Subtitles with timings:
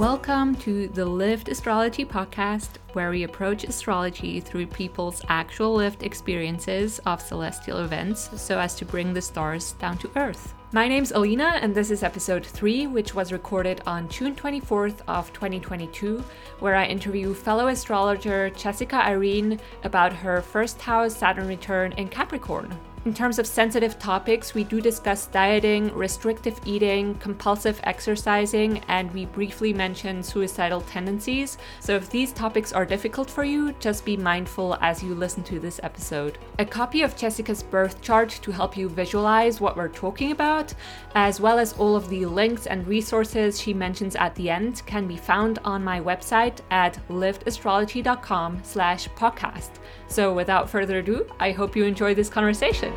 [0.00, 7.00] Welcome to the Lived Astrology podcast, where we approach astrology through people's actual lived experiences
[7.04, 10.54] of celestial events so as to bring the stars down to earth.
[10.72, 15.30] My name's Alina, and this is episode 3, which was recorded on June 24th of
[15.34, 16.24] 2022,
[16.60, 22.74] where I interview fellow astrologer Jessica Irene about her first house Saturn return in Capricorn.
[23.06, 29.24] In terms of sensitive topics, we do discuss dieting, restrictive eating, compulsive exercising, and we
[29.24, 31.56] briefly mention suicidal tendencies.
[31.80, 35.58] So, if these topics are difficult for you, just be mindful as you listen to
[35.58, 36.36] this episode.
[36.58, 40.74] A copy of Jessica's birth chart to help you visualize what we're talking about,
[41.14, 45.06] as well as all of the links and resources she mentions at the end, can
[45.06, 49.70] be found on my website at livedastrology.com/podcast.
[50.10, 52.92] So, without further ado, I hope you enjoy this conversation.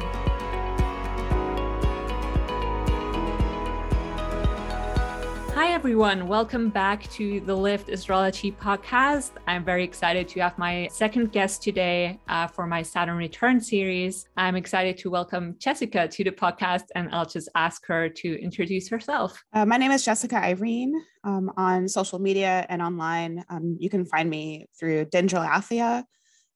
[5.53, 6.28] Hi, everyone.
[6.28, 9.34] Welcome back to the Lived Astrology podcast.
[9.45, 14.25] I'm very excited to have my second guest today uh, for my Saturn Return series.
[14.36, 18.89] I'm excited to welcome Jessica to the podcast, and I'll just ask her to introduce
[18.89, 19.44] herself.
[19.53, 21.00] Uh, my name is Jessica Irene.
[21.23, 26.06] Um, on social media and online, um, you can find me through Dendraletheia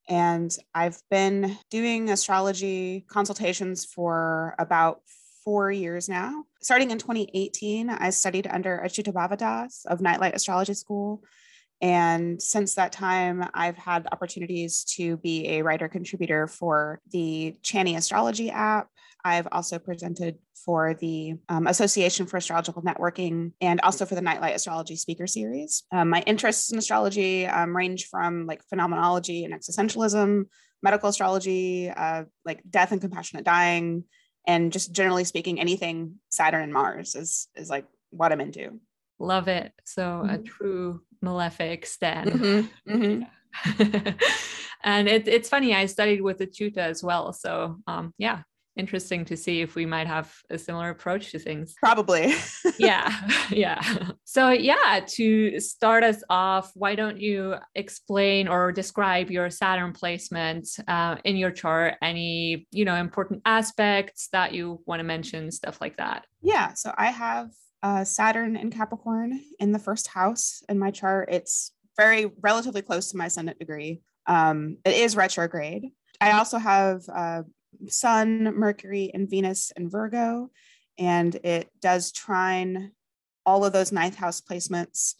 [0.07, 5.01] and I've been doing astrology consultations for about
[5.43, 6.43] four years now.
[6.61, 11.23] Starting in 2018, I studied under Achyuta Bhavadas of Nightlight Astrology School.
[11.81, 17.95] And since that time, I've had opportunities to be a writer contributor for the Chani
[17.95, 18.87] Astrology app.
[19.23, 24.55] I've also presented for the um, Association for Astrological Networking and also for the Nightlight
[24.55, 25.83] Astrology Speaker Series.
[25.91, 30.45] Um, my interests in astrology um, range from like phenomenology and existentialism,
[30.81, 34.03] medical astrology, uh, like death and compassionate dying,
[34.47, 38.79] and just generally speaking, anything Saturn and Mars is is like what I'm into.
[39.19, 39.71] Love it.
[39.85, 40.29] So mm-hmm.
[40.29, 42.31] a true malefic stand.
[42.31, 43.03] Mm-hmm.
[43.03, 44.09] Mm-hmm.
[44.83, 47.33] and it, it's funny, I studied with Achyuta as well.
[47.33, 48.41] So um, yeah,
[48.77, 51.73] interesting to see if we might have a similar approach to things.
[51.77, 52.33] Probably.
[52.79, 53.13] yeah.
[53.49, 53.81] Yeah.
[54.25, 60.67] So, yeah, to start us off, why don't you explain or describe your Saturn placement
[60.87, 61.95] uh, in your chart?
[62.01, 66.25] Any, you know, important aspects that you want to mention, stuff like that?
[66.41, 66.73] Yeah.
[66.73, 67.49] So, I have
[67.83, 71.29] uh, Saturn in Capricorn in the first house in my chart.
[71.31, 74.01] It's very relatively close to my ascendant degree.
[74.27, 75.87] Um, it is retrograde.
[76.19, 77.43] I also have uh,
[77.87, 80.49] Sun, Mercury, and Venus in Virgo.
[80.97, 82.91] And it does trine
[83.45, 85.13] all of those ninth house placements.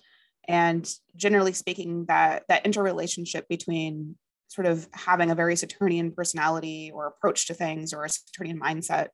[0.48, 4.16] And generally speaking, that that interrelationship between
[4.48, 9.10] sort of having a very Saturnian personality or approach to things or a Saturnian mindset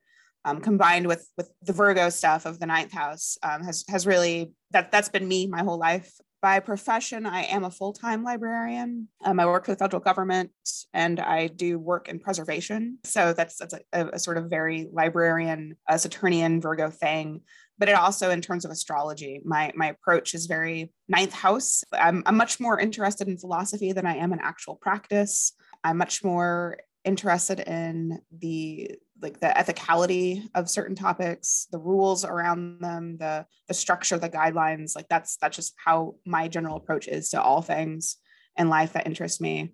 [0.46, 4.52] um, combined with with the Virgo stuff of the ninth house um, has has really
[4.72, 6.12] that that's been me my whole life.
[6.42, 9.08] By profession, I am a full time librarian.
[9.24, 10.52] Um, I work for the federal government
[10.94, 12.98] and I do work in preservation.
[13.06, 17.44] So that's, that's a, a sort of very librarian, uh, Saturnian Virgo thing.
[17.78, 21.82] But it also, in terms of astrology, my, my approach is very ninth house.
[21.94, 25.54] I'm, I'm much more interested in philosophy than I am in actual practice.
[25.82, 28.92] I'm much more interested in the
[29.22, 34.96] like the ethicality of certain topics the rules around them the the structure the guidelines
[34.96, 38.18] like that's that's just how my general approach is to all things
[38.58, 39.74] in life that interest me.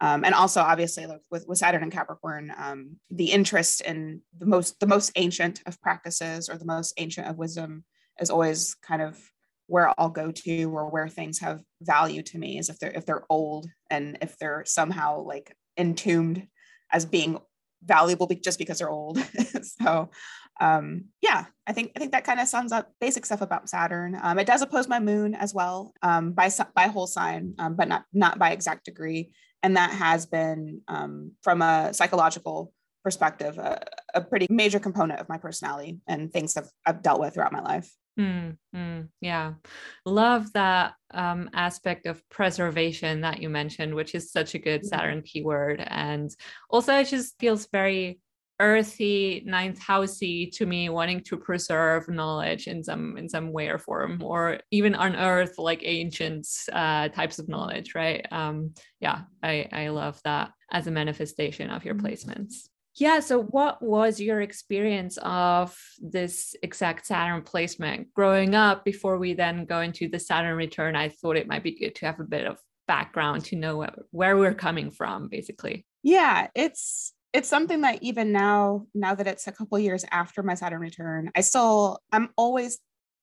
[0.00, 4.46] Um, and also obviously like with, with saturn and capricorn um, the interest in the
[4.46, 7.84] most the most ancient of practices or the most ancient of wisdom
[8.20, 9.18] is always kind of
[9.66, 13.06] where I'll go to or where things have value to me is if they're if
[13.06, 16.46] they're old and if they're somehow like entombed
[16.92, 17.38] as being
[17.84, 19.18] valuable just because they're old.
[19.62, 20.10] so
[20.60, 24.18] um, yeah, I think I think that kind of sums up basic stuff about Saturn.
[24.20, 27.88] Um, it does oppose my moon as well um, by by whole sign, um, but
[27.88, 29.30] not not by exact degree,
[29.62, 32.72] and that has been um, from a psychological
[33.04, 33.80] perspective a,
[34.12, 37.62] a, pretty major component of my personality and things I've, I've dealt with throughout my
[37.62, 37.90] life.
[38.18, 39.52] Mm, mm, yeah,
[40.04, 44.84] love that um, aspect of preservation that you mentioned, which is such a good.
[44.84, 46.34] Saturn keyword, and
[46.68, 48.20] also it just feels very
[48.60, 53.78] earthy, ninth housey to me, wanting to preserve knowledge in some in some way or
[53.78, 58.26] form, or even unearth like ancient uh, types of knowledge, right?
[58.32, 62.06] Um, yeah, I I love that as a manifestation of your mm-hmm.
[62.06, 62.68] placements.
[62.98, 63.20] Yeah.
[63.20, 69.66] So, what was your experience of this exact Saturn placement growing up before we then
[69.66, 70.96] go into the Saturn return?
[70.96, 72.58] I thought it might be good to have a bit of
[72.88, 75.86] background to know where we're coming from, basically.
[76.02, 80.54] Yeah, it's it's something that even now, now that it's a couple years after my
[80.54, 82.78] Saturn return, I still I'm always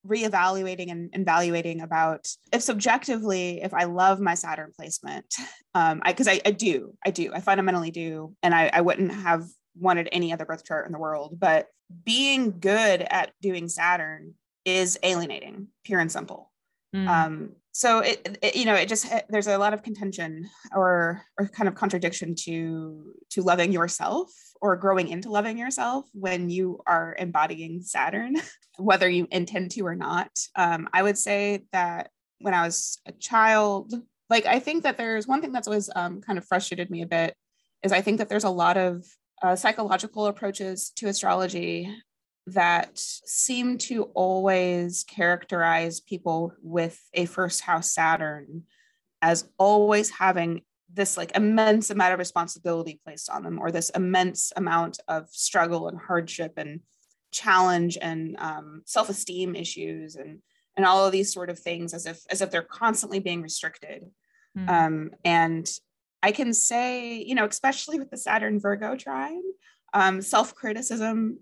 [0.08, 5.26] reevaluating and evaluating about if subjectively if i love my saturn placement
[5.74, 9.12] um i because I, I do i do i fundamentally do and I, I wouldn't
[9.12, 9.46] have
[9.80, 11.68] wanted any other birth chart in the world but
[12.04, 14.34] being good at doing saturn
[14.64, 16.52] is alienating pure and simple
[16.96, 17.08] mm.
[17.08, 21.48] um so it, it, you know it just there's a lot of contention or or
[21.50, 24.32] kind of contradiction to to loving yourself
[24.62, 28.38] or growing into loving yourself when you are embodying saturn
[28.78, 33.12] whether you intend to or not um, i would say that when i was a
[33.12, 33.94] child
[34.30, 37.08] like i think that there's one thing that's always um, kind of frustrated me a
[37.08, 37.36] bit
[37.84, 39.06] is i think that there's a lot of
[39.42, 41.94] uh, psychological approaches to astrology
[42.48, 48.64] that seem to always characterize people with a first house Saturn
[49.22, 50.62] as always having
[50.94, 55.88] this like immense amount of responsibility placed on them or this immense amount of struggle
[55.88, 56.82] and hardship and
[57.32, 60.40] challenge and um, self-esteem issues and
[60.78, 64.04] and all of these sort of things as if as if they're constantly being restricted
[64.58, 64.70] mm.
[64.70, 65.70] um, and
[66.26, 69.42] i can say you know especially with the saturn virgo trine
[69.96, 71.40] um, self-criticism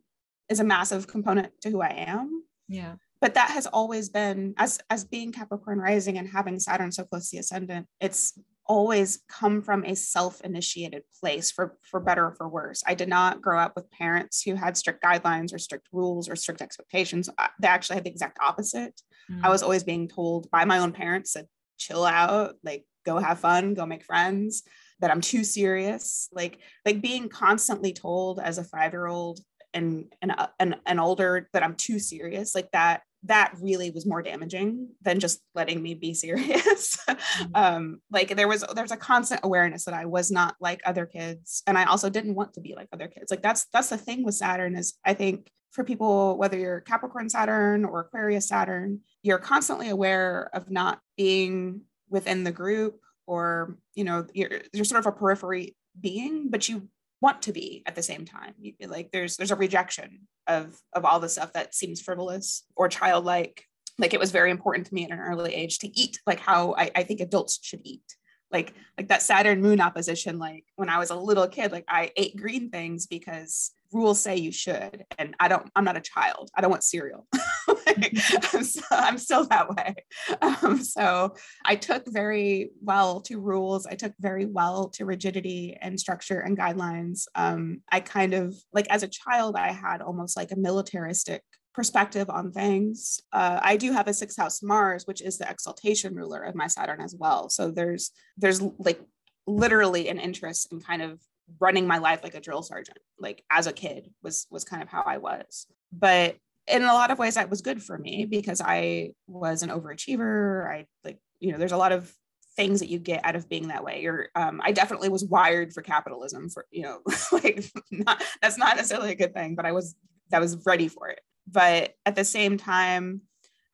[0.49, 2.43] is a massive component to who I am.
[2.67, 2.95] Yeah.
[3.19, 7.29] But that has always been as as being Capricorn rising and having Saturn so close
[7.29, 12.49] to the ascendant, it's always come from a self-initiated place for for better or for
[12.49, 12.83] worse.
[12.85, 16.35] I did not grow up with parents who had strict guidelines or strict rules or
[16.35, 17.29] strict expectations.
[17.61, 19.01] They actually had the exact opposite.
[19.31, 19.39] Mm.
[19.43, 21.47] I was always being told by my own parents to
[21.77, 24.63] chill out, like go have fun, go make friends,
[24.99, 26.29] that I'm too serious.
[26.31, 29.39] Like like being constantly told as a 5-year-old
[29.73, 34.05] and and uh, and, and older that I'm too serious like that that really was
[34.05, 37.51] more damaging than just letting me be serious mm-hmm.
[37.55, 41.63] um like there was there's a constant awareness that I was not like other kids
[41.67, 44.23] and I also didn't want to be like other kids like that's that's the thing
[44.23, 49.39] with Saturn is I think for people whether you're Capricorn Saturn or Aquarius Saturn you're
[49.39, 51.81] constantly aware of not being
[52.13, 56.87] within the group or you know you're you're sort of a periphery being but you
[57.23, 58.53] want to be at the same time.
[58.85, 63.63] Like there's there's a rejection of of all the stuff that seems frivolous or childlike.
[63.97, 66.75] Like it was very important to me at an early age to eat like how
[66.77, 68.03] I, I think adults should eat
[68.53, 72.11] like like that saturn moon opposition like when i was a little kid like i
[72.15, 76.49] ate green things because rules say you should and i don't i'm not a child.
[76.55, 77.27] I don't want cereal.
[77.85, 78.13] Like,
[78.53, 79.95] I'm, so, I'm, still that way.
[80.41, 83.85] Um, so i took very well to rules.
[83.85, 87.25] I took very well to rigidity and structure and guidelines.
[87.35, 92.29] Um, i kind of like as a child i had almost like a militaristic perspective
[92.29, 93.19] on things.
[93.31, 96.67] Uh, I do have a sixth house Mars, which is the exaltation ruler of my
[96.67, 97.49] Saturn as well.
[97.49, 99.01] So there's there's like
[99.47, 101.19] literally an interest in kind of
[101.59, 104.89] running my life like a drill sergeant like as a kid was was kind of
[104.89, 106.35] how i was but
[106.67, 110.69] in a lot of ways that was good for me because i was an overachiever
[110.69, 112.11] i like you know there's a lot of
[112.55, 115.73] things that you get out of being that way or um, i definitely was wired
[115.73, 116.99] for capitalism for you know
[117.31, 119.95] like not, that's not necessarily a good thing but i was
[120.29, 123.21] that was ready for it but at the same time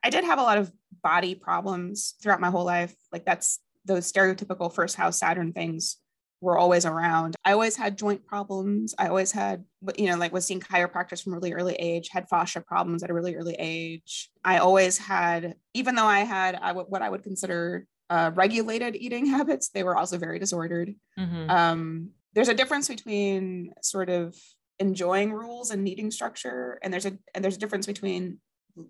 [0.04, 0.72] i did have a lot of
[1.02, 5.98] body problems throughout my whole life like that's those stereotypical first house saturn things
[6.42, 7.36] were always around.
[7.44, 8.96] I always had joint problems.
[8.98, 9.66] I always had,
[9.98, 13.14] you know, like was seeing chiropractors from really early age, had fascia problems at a
[13.14, 14.30] really early age.
[14.44, 18.96] I always had, even though I had I w- what I would consider uh, regulated
[18.96, 20.96] eating habits, they were also very disordered.
[21.18, 21.50] Mm-hmm.
[21.50, 24.36] Um, there's a difference between sort of
[24.80, 28.40] enjoying rules and needing structure, and there's a and there's a difference between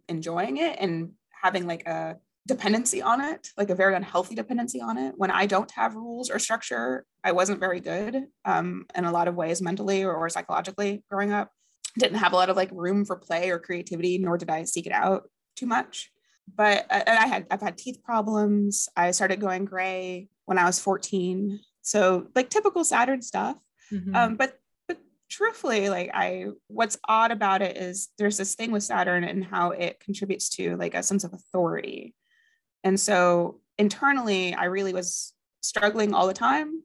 [0.08, 2.18] enjoying it and having like a
[2.48, 5.14] dependency on it, like a very unhealthy dependency on it.
[5.18, 9.28] When I don't have rules or structure, I wasn't very good um, in a lot
[9.28, 11.52] of ways, mentally or, or psychologically growing up.
[11.98, 14.86] Didn't have a lot of like room for play or creativity, nor did I seek
[14.86, 16.12] it out too much.
[16.56, 18.90] But uh, and I had I've had teeth problems.
[18.96, 21.60] I started going gray when I was 14.
[21.82, 23.58] So like typical Saturn stuff.
[23.92, 24.16] Mm-hmm.
[24.16, 24.69] Um, but but
[25.30, 29.72] truthfully, like I what's odd about it is there's this thing with Saturn and how
[29.72, 32.16] it contributes to like a sense of authority
[32.84, 36.84] and so internally, I really was struggling all the time.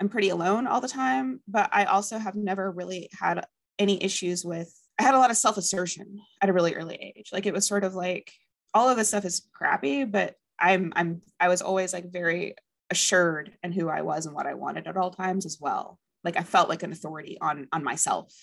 [0.00, 3.44] I'm pretty alone all the time, but I also have never really had
[3.78, 7.30] any issues with, I had a lot of self assertion at a really early age.
[7.32, 8.32] Like it was sort of like,
[8.72, 12.54] all of this stuff is crappy, but I'm, I'm, I was always like very
[12.90, 15.98] assured in who I was and what I wanted at all times as well.
[16.24, 18.34] Like I felt like an authority on, on myself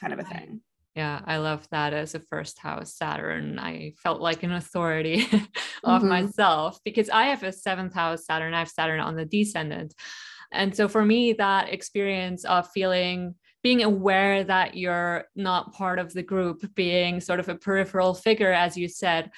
[0.00, 0.60] kind of a thing.
[0.94, 3.58] Yeah, I love that as a first house Saturn.
[3.58, 5.22] I felt like an authority
[5.84, 6.08] of mm-hmm.
[6.08, 8.52] myself because I have a seventh house Saturn.
[8.52, 9.94] I have Saturn on the descendant.
[10.52, 16.12] And so for me, that experience of feeling being aware that you're not part of
[16.12, 19.30] the group, being sort of a peripheral figure, as you said,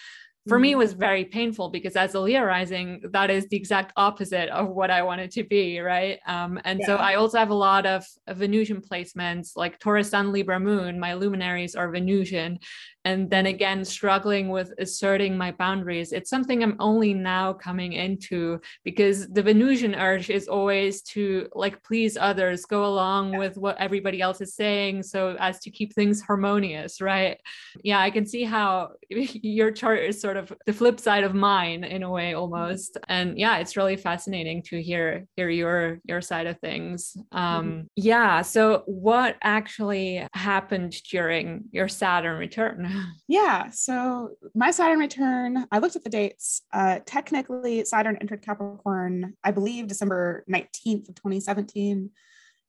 [0.47, 4.51] for me was very painful because as a Leo rising, that is the exact opposite
[4.51, 6.19] of what I wanted to be, right?
[6.27, 6.87] Um, and yeah.
[6.87, 11.01] so I also have a lot of, of Venusian placements, like Taurus Sun, Libra Moon.
[11.01, 12.59] My luminaries are Venusian,
[13.05, 16.13] and then again struggling with asserting my boundaries.
[16.13, 21.83] It's something I'm only now coming into because the Venusian urge is always to like
[21.83, 23.39] please others, go along yeah.
[23.39, 27.39] with what everybody else is saying, so as to keep things harmonious, right?
[27.83, 31.85] Yeah, I can see how your chart is sort of the flip side of mine
[31.85, 36.47] in a way almost and yeah it's really fascinating to hear hear your your side
[36.47, 37.81] of things um mm-hmm.
[37.97, 42.85] yeah so what actually happened during your saturn return
[43.29, 49.35] yeah so my saturn return i looked at the dates uh technically saturn entered capricorn
[49.45, 52.11] i believe december 19th of 2017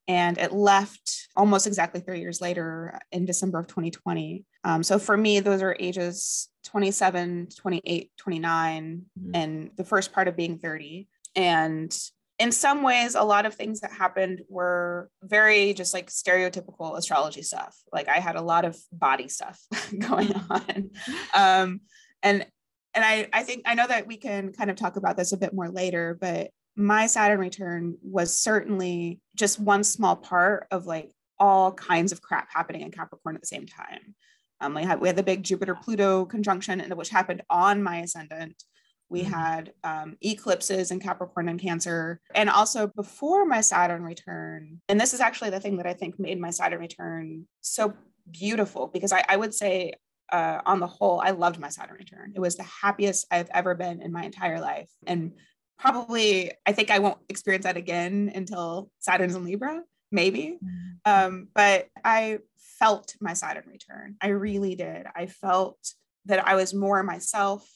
[0.07, 4.45] and it left almost exactly three years later in December of 2020.
[4.63, 9.31] Um, so for me, those are ages 27, 28, 29, mm-hmm.
[9.33, 11.07] and the first part of being 30.
[11.35, 11.95] And
[12.37, 17.41] in some ways, a lot of things that happened were very just like stereotypical astrology
[17.41, 17.75] stuff.
[17.93, 19.59] Like I had a lot of body stuff
[19.99, 20.51] going mm-hmm.
[20.51, 20.89] on.
[21.33, 21.81] Um,
[22.21, 22.45] and
[22.93, 25.37] and I, I think I know that we can kind of talk about this a
[25.37, 31.11] bit more later, but my Saturn return was certainly just one small part of like
[31.39, 34.15] all kinds of crap happening in Capricorn at the same time.
[34.61, 37.99] Um, we had we had the big Jupiter Pluto conjunction, and which happened on my
[37.99, 38.61] ascendant.
[39.09, 39.33] We mm-hmm.
[39.33, 44.81] had um, eclipses in Capricorn and Cancer, and also before my Saturn return.
[44.89, 47.93] And this is actually the thing that I think made my Saturn return so
[48.29, 49.93] beautiful because I, I would say
[50.31, 52.33] uh, on the whole, I loved my Saturn return.
[52.35, 54.89] It was the happiest I've ever been in my entire life.
[55.05, 55.33] And
[55.77, 59.81] probably I think I won't experience that again until Saturn's in Libra,
[60.11, 60.57] maybe.
[60.63, 61.11] Mm-hmm.
[61.11, 62.39] Um, but I
[62.79, 64.15] felt my Saturn return.
[64.21, 65.05] I really did.
[65.15, 65.77] I felt
[66.25, 67.69] that I was more myself,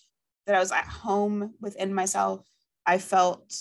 [0.49, 2.43] that I was at home within myself.
[2.83, 3.55] I felt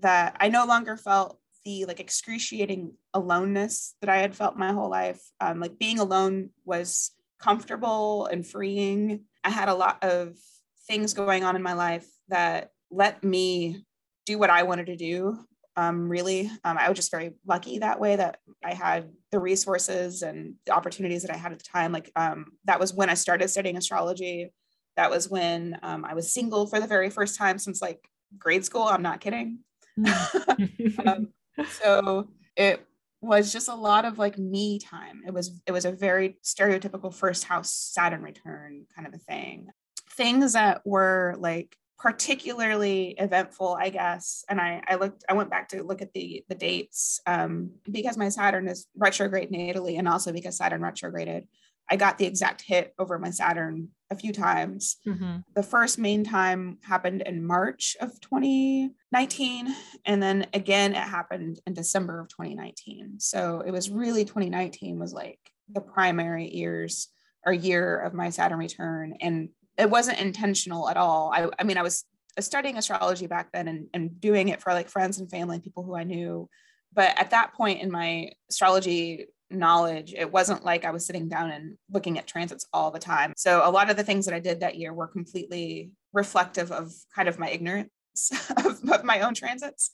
[0.00, 4.90] that I no longer felt the like excruciating aloneness that I had felt my whole
[4.90, 5.18] life.
[5.40, 9.24] Um, like being alone was comfortable and freeing.
[9.44, 10.36] I had a lot of
[10.86, 13.86] things going on in my life that let me
[14.26, 15.38] do what I wanted to do.
[15.74, 20.20] Um, really, um, I was just very lucky that way that I had the resources
[20.20, 21.92] and the opportunities that I had at the time.
[21.92, 24.52] Like um, that was when I started studying astrology.
[24.96, 28.64] That was when um, I was single for the very first time since like grade
[28.64, 28.82] school.
[28.82, 29.60] I'm not kidding.
[31.06, 31.28] Um,
[31.70, 32.86] so it
[33.22, 35.22] was just a lot of like me time.
[35.26, 39.68] It was it was a very stereotypical first house Saturn return kind of a thing.
[40.10, 44.44] Things that were like particularly eventful, I guess.
[44.48, 48.16] And I, I looked, I went back to look at the the dates um, because
[48.16, 51.48] my Saturn is retrograde natally, and also because Saturn retrograded.
[51.90, 54.96] I got the exact hit over my Saturn a few times.
[55.06, 55.38] Mm-hmm.
[55.54, 59.74] The first main time happened in March of 2019,
[60.04, 63.18] and then again it happened in December of 2019.
[63.18, 65.38] So it was really 2019 was like
[65.68, 67.08] the primary years
[67.44, 71.30] or year of my Saturn return, and it wasn't intentional at all.
[71.34, 72.04] I, I mean, I was
[72.40, 75.96] studying astrology back then and, and doing it for like friends and family, people who
[75.96, 76.48] I knew.
[76.92, 81.50] But at that point in my astrology knowledge, it wasn't like I was sitting down
[81.50, 83.32] and looking at transits all the time.
[83.36, 86.92] So a lot of the things that I did that year were completely reflective of
[87.14, 87.90] kind of my ignorance
[88.64, 89.90] of, of my own transits.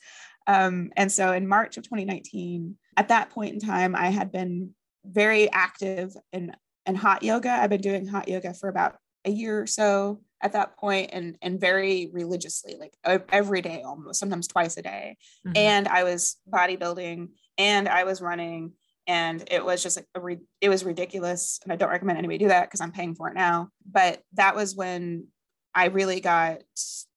[0.47, 4.75] Um, and so in March of 2019, at that point in time, I had been
[5.05, 6.53] very active in,
[6.87, 7.51] in hot yoga.
[7.51, 11.37] I've been doing hot yoga for about a year or so at that point and
[11.41, 12.93] and very religiously like
[13.31, 15.17] every day almost sometimes twice a day
[15.47, 15.57] mm-hmm.
[15.57, 17.29] and i was bodybuilding
[17.59, 18.73] and i was running
[19.07, 22.49] and it was just a re- it was ridiculous and i don't recommend anybody do
[22.49, 25.27] that because i'm paying for it now but that was when
[25.75, 26.59] i really got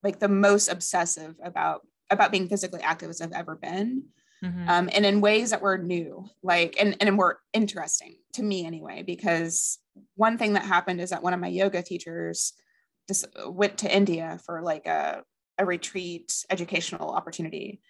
[0.03, 4.03] like the most obsessive about about being physically active as i've ever been
[4.43, 4.69] mm-hmm.
[4.69, 9.03] um, and in ways that were new like and, and were interesting to me anyway
[9.03, 9.79] because
[10.15, 12.53] one thing that happened is that one of my yoga teachers
[13.07, 15.23] just went to India for like a,
[15.57, 17.81] a retreat educational opportunity.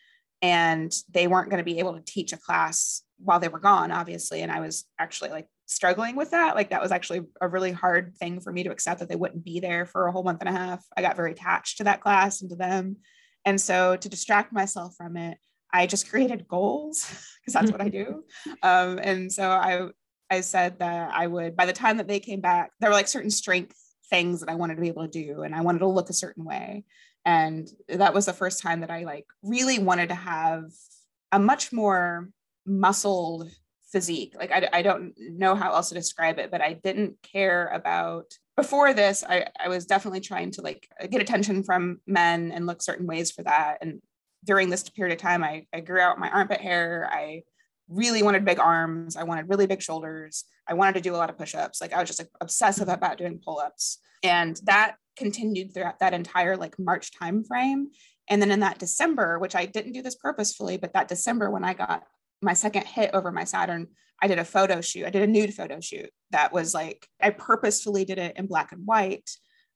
[0.42, 3.92] And they weren't going to be able to teach a class while they were gone,
[3.92, 4.42] obviously.
[4.42, 6.56] And I was actually like struggling with that.
[6.56, 9.44] Like that was actually a really hard thing for me to accept that they wouldn't
[9.44, 10.84] be there for a whole month and a half.
[10.96, 12.98] I got very attached to that class and to them.
[13.46, 15.38] And so to distract myself from it,
[15.72, 17.10] I just created goals
[17.42, 18.24] because that's what I do.
[18.64, 19.90] Um, and so I
[20.30, 23.08] I said that I would, by the time that they came back, there were like
[23.08, 23.76] certain strength
[24.10, 26.14] things that I wanted to be able to do, and I wanted to look a
[26.14, 26.84] certain way.
[27.26, 30.66] And that was the first time that I like really wanted to have
[31.32, 32.30] a much more
[32.66, 33.50] muscled
[33.92, 34.36] physique.
[34.38, 38.26] Like I, I don't know how else to describe it, but I didn't care about
[38.56, 42.82] before this, I, I was definitely trying to like get attention from men and look
[42.82, 43.80] certain ways for that.
[43.82, 44.02] And
[44.46, 47.10] during this period of time, I, I grew out my armpit hair.
[47.12, 47.44] I
[47.90, 49.18] really wanted big arms.
[49.18, 50.46] I wanted really big shoulders.
[50.68, 51.82] I wanted to do a lot of push-ups.
[51.82, 54.00] Like I was just like obsessive about doing pull-ups.
[54.24, 57.90] And that continued throughout that entire like March time frame.
[58.30, 61.64] And then in that December, which I didn't do this purposefully, but that December when
[61.64, 62.04] I got
[62.42, 63.88] my second hit over my Saturn,
[64.22, 65.06] I did a photo shoot.
[65.06, 68.72] I did a nude photo shoot that was like, I purposefully did it in black
[68.72, 69.30] and white.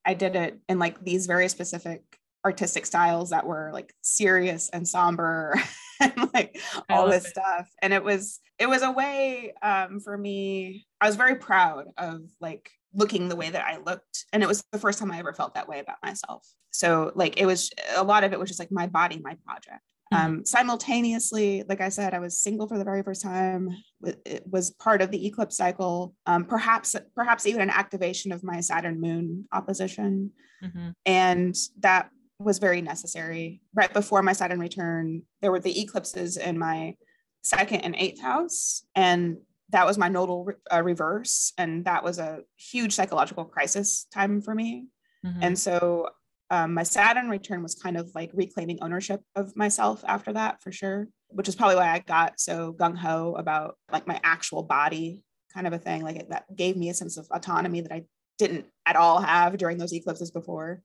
[0.06, 2.02] I did it in like these very specific
[2.46, 5.56] artistic styles that were like serious and somber
[6.00, 7.32] and like all this it.
[7.32, 7.68] stuff.
[7.82, 12.22] And it was, it was a way um, for me, I was very proud of
[12.40, 14.26] like looking the way that I looked.
[14.32, 16.48] And it was the first time I ever felt that way about myself.
[16.72, 19.82] So like it was a lot of it was just like my body, my project.
[20.14, 20.26] Mm-hmm.
[20.26, 23.70] Um, simultaneously, like I said, I was single for the very first time.
[24.04, 28.60] It was part of the eclipse cycle, um, perhaps perhaps even an activation of my
[28.60, 30.32] Saturn Moon opposition,
[30.64, 30.90] mm-hmm.
[31.06, 33.62] and that was very necessary.
[33.76, 36.96] Right before my Saturn return, there were the eclipses in my
[37.44, 39.38] second and eighth house, and
[39.72, 44.42] that was my nodal re- uh, reverse, and that was a huge psychological crisis time
[44.42, 44.88] for me.
[45.24, 45.44] Mm-hmm.
[45.44, 46.10] And so
[46.50, 50.72] um, my Saturn return was kind of like reclaiming ownership of myself after that for
[50.72, 55.24] sure, which is probably why I got so gung ho about like my actual body
[55.54, 56.02] kind of a thing.
[56.02, 58.06] Like it, that gave me a sense of autonomy that I
[58.38, 60.82] didn't at all have during those eclipses before.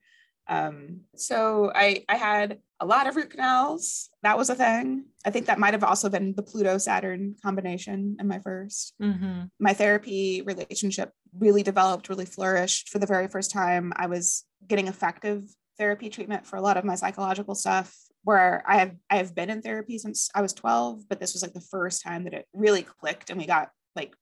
[0.49, 4.11] Um, so I, I had a lot of root canals.
[4.23, 5.07] That was a thing.
[5.25, 9.43] I think that might have also been the Pluto Saturn combination in my 1st mm-hmm.
[9.59, 13.93] My therapy relationship really developed, really flourished for the very first time.
[13.97, 15.45] I was getting effective
[15.79, 19.51] therapy treatment for a lot of my psychological stuff where I have I have been
[19.51, 22.47] in therapy since I was 12, but this was like the first time that it
[22.53, 24.15] really clicked and we got like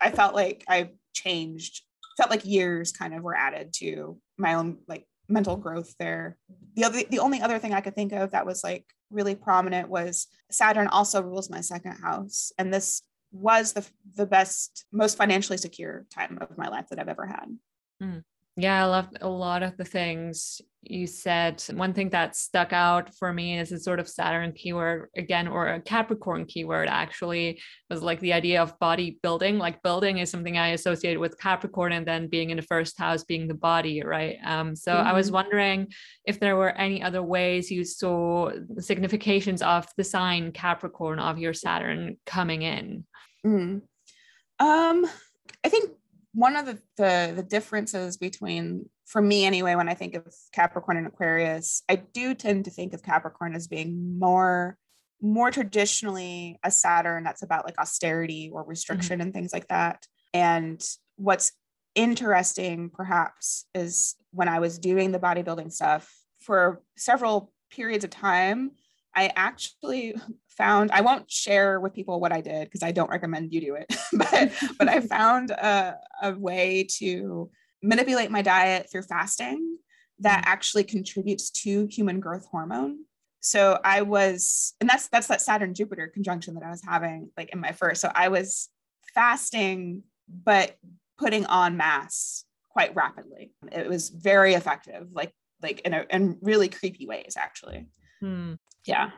[0.00, 1.82] I felt like I changed,
[2.16, 6.36] felt like years kind of were added to my own like mental growth there.
[6.74, 9.88] The other the only other thing I could think of that was like really prominent
[9.88, 12.52] was Saturn also rules my second house.
[12.58, 17.08] And this was the the best, most financially secure time of my life that I've
[17.08, 17.58] ever had.
[18.02, 18.24] Mm.
[18.58, 21.62] Yeah, I loved a lot of the things you said.
[21.74, 25.68] One thing that stuck out for me is a sort of Saturn keyword again, or
[25.68, 29.58] a Capricorn keyword actually, was like the idea of body building.
[29.58, 33.24] Like building is something I associate with Capricorn, and then being in the first house
[33.24, 34.38] being the body, right?
[34.42, 35.06] Um, so mm-hmm.
[35.06, 35.34] I was mm-hmm.
[35.34, 35.88] wondering
[36.24, 41.38] if there were any other ways you saw the significations of the sign Capricorn of
[41.38, 43.04] your Saturn coming in.
[43.46, 43.82] Mm.
[44.58, 45.06] Um,
[45.62, 45.90] I think
[46.36, 50.98] one of the, the, the differences between for me anyway when i think of capricorn
[50.98, 54.76] and aquarius i do tend to think of capricorn as being more
[55.22, 59.22] more traditionally a saturn that's about like austerity or restriction mm-hmm.
[59.28, 61.52] and things like that and what's
[61.94, 68.72] interesting perhaps is when i was doing the bodybuilding stuff for several periods of time
[69.16, 70.14] i actually
[70.56, 73.74] found I won't share with people what I did because I don't recommend you do
[73.74, 77.50] it, but but I found a, a way to
[77.82, 79.78] manipulate my diet through fasting
[80.20, 80.48] that mm.
[80.48, 83.04] actually contributes to human growth hormone.
[83.40, 87.50] So I was, and that's that's that Saturn Jupiter conjunction that I was having like
[87.50, 88.00] in my first.
[88.00, 88.68] So I was
[89.14, 90.76] fasting, but
[91.18, 93.52] putting on mass quite rapidly.
[93.72, 97.86] It was very effective, like like in a in really creepy ways, actually.
[98.20, 98.54] Hmm.
[98.86, 99.10] Yeah.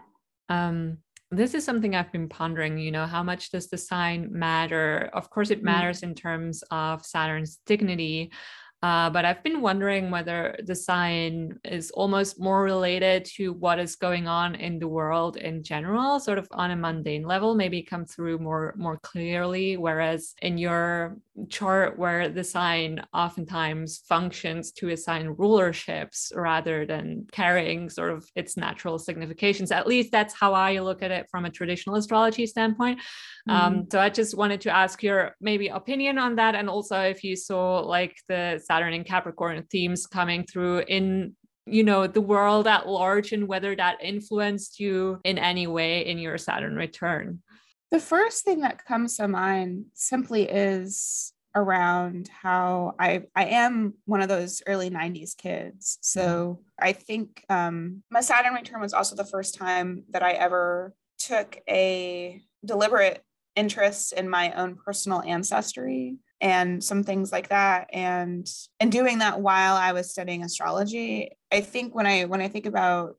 [0.49, 0.99] Um,
[1.31, 2.79] this is something I've been pondering.
[2.79, 5.11] You know, how much does the sign matter?
[5.13, 5.65] Of course, it mm.
[5.65, 8.33] matters in terms of Saturn's dignity,
[8.81, 13.97] uh, but I've been wondering whether the sign is almost more related to what is
[13.97, 18.05] going on in the world in general, sort of on a mundane level, maybe come
[18.05, 19.77] through more more clearly.
[19.77, 21.17] Whereas in your
[21.49, 28.57] chart, where the sign oftentimes functions to assign rulerships rather than carrying sort of its
[28.57, 33.01] natural significations, at least that's how I look at it from a traditional astrology standpoint.
[33.49, 33.79] Um, mm-hmm.
[33.79, 37.25] Um, so I just wanted to ask your maybe opinion on that, and also if
[37.25, 41.35] you saw like the Saturn and Capricorn themes coming through in
[41.67, 46.19] you know the world at large and whether that influenced you in any way in
[46.19, 47.43] your Saturn return.
[47.91, 54.21] The first thing that comes to mind simply is around how I I am one
[54.21, 55.99] of those early 90s kids.
[56.03, 56.61] So.
[56.81, 61.59] I think um, my Saturn return was also the first time that I ever took
[61.69, 63.25] a deliberate
[63.57, 68.49] interest in my own personal ancestry and some things like that and
[68.81, 72.67] and doing that while i was studying astrology i think when i when i think
[72.67, 73.17] about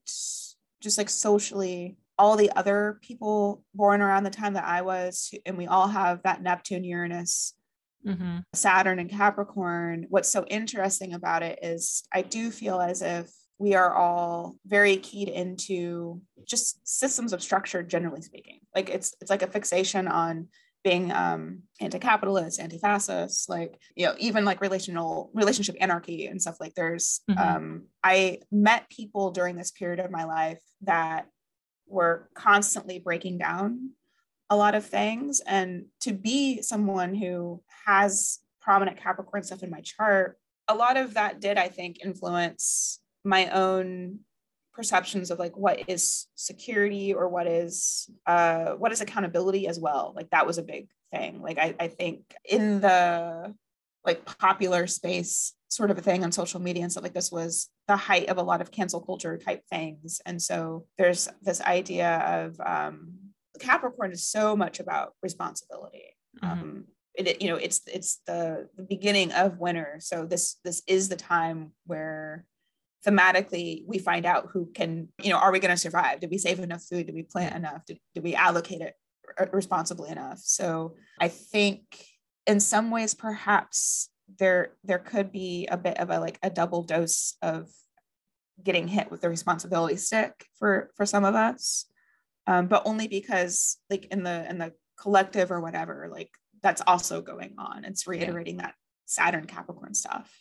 [0.82, 5.58] just like socially all the other people born around the time that i was and
[5.58, 7.54] we all have that neptune uranus
[8.06, 8.38] mm-hmm.
[8.54, 13.30] Saturn and Capricorn, what's so interesting about it is I do feel as if
[13.60, 19.30] we are all very keyed into just systems of structure generally speaking like it's it's
[19.30, 20.48] like a fixation on
[20.84, 26.58] being um, anti-capitalist, anti-fascist, like you know, even like relational relationship anarchy and stuff.
[26.60, 27.40] Like there's, mm-hmm.
[27.40, 31.28] um, I met people during this period of my life that
[31.88, 33.92] were constantly breaking down
[34.50, 39.82] a lot of things, and to be someone who has prominent Capricorn stuff in my
[39.82, 40.38] chart,
[40.68, 44.20] a lot of that did, I think, influence my own
[44.80, 50.14] perceptions of like what is security or what is uh what is accountability as well.
[50.16, 51.42] Like that was a big thing.
[51.42, 53.54] Like i, I think in the
[54.06, 57.68] like popular space sort of a thing on social media and stuff like this was
[57.90, 60.22] the height of a lot of cancel culture type things.
[60.26, 63.16] And so there's this idea of um
[63.60, 66.16] capricorn is so much about responsibility.
[66.42, 66.52] Mm-hmm.
[66.54, 69.98] um it, you know it's it's the the beginning of winter.
[70.00, 72.46] So this this is the time where
[73.06, 76.20] thematically we find out who can you know are we going to survive?
[76.20, 77.06] Did we save enough food?
[77.06, 77.86] Did we plant enough?
[77.86, 78.96] Did, did we allocate it
[79.52, 80.40] responsibly enough?
[80.40, 81.82] So i think
[82.48, 86.84] in some ways perhaps there there could be a bit of a like a double
[86.84, 87.70] dose of
[88.64, 91.86] getting hit with the responsibility stick for for some of us.
[92.48, 96.30] Um, but only because like in the in the collective or whatever like
[96.62, 97.86] that's also going on.
[97.86, 98.64] It's reiterating yeah.
[98.64, 100.32] that saturn capricorn stuff.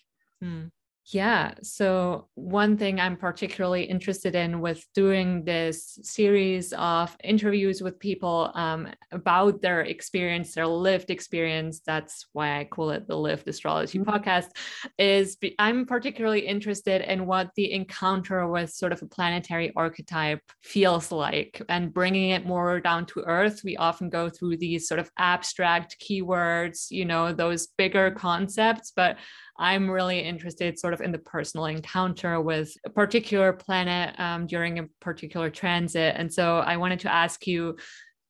[0.43, 0.71] Mm.
[1.11, 1.55] Yeah.
[1.63, 8.51] So, one thing I'm particularly interested in with doing this series of interviews with people
[8.55, 13.99] um, about their experience, their lived experience, that's why I call it the Lived Astrology
[13.99, 14.11] mm-hmm.
[14.11, 14.49] podcast,
[14.99, 21.11] is I'm particularly interested in what the encounter with sort of a planetary archetype feels
[21.11, 23.63] like and bringing it more down to earth.
[23.65, 29.17] We often go through these sort of abstract keywords, you know, those bigger concepts, but
[29.59, 34.79] I'm really interested sort of in the personal encounter with a particular planet um, during
[34.79, 36.15] a particular transit.
[36.17, 37.77] And so I wanted to ask you,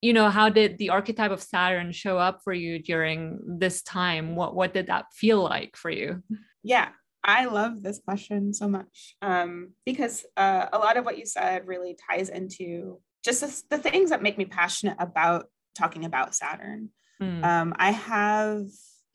[0.01, 4.37] you know, how did the archetype of Saturn show up for you during this time?
[4.37, 6.23] What what did that feel like for you?
[6.63, 6.89] Yeah,
[7.25, 11.67] I love this question so much um, because uh, a lot of what you said
[11.67, 16.91] really ties into just this, the things that make me passionate about talking about Saturn.
[17.21, 17.45] Mm.
[17.45, 18.67] Um, I have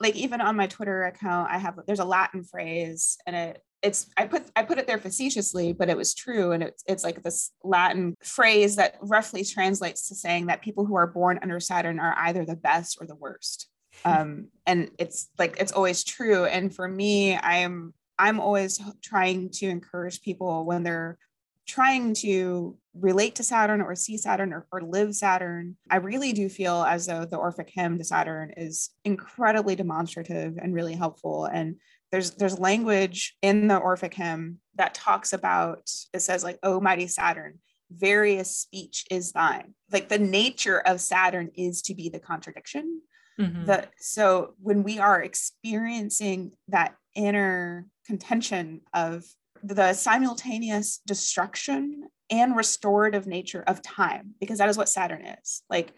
[0.03, 4.07] like even on my Twitter account, I have there's a Latin phrase and it it's
[4.17, 6.51] I put I put it there facetiously, but it was true.
[6.51, 10.95] And it's it's like this Latin phrase that roughly translates to saying that people who
[10.95, 13.67] are born under Saturn are either the best or the worst.
[14.05, 16.45] Um, and it's like it's always true.
[16.45, 21.17] And for me, I'm I'm always trying to encourage people when they're
[21.67, 26.49] trying to relate to Saturn or see Saturn or, or, live Saturn, I really do
[26.49, 31.45] feel as though the Orphic hymn to Saturn is incredibly demonstrative and really helpful.
[31.45, 31.77] And
[32.11, 37.07] there's there's language in the Orphic hymn that talks about it says like, "Oh mighty
[37.07, 43.01] Saturn, various speech is thine." Like the nature of Saturn is to be the contradiction.
[43.39, 43.65] Mm-hmm.
[43.65, 49.23] The, so when we are experiencing that inner contention of
[49.63, 55.63] the simultaneous destruction and restorative nature of time, because that is what Saturn is.
[55.69, 55.93] Like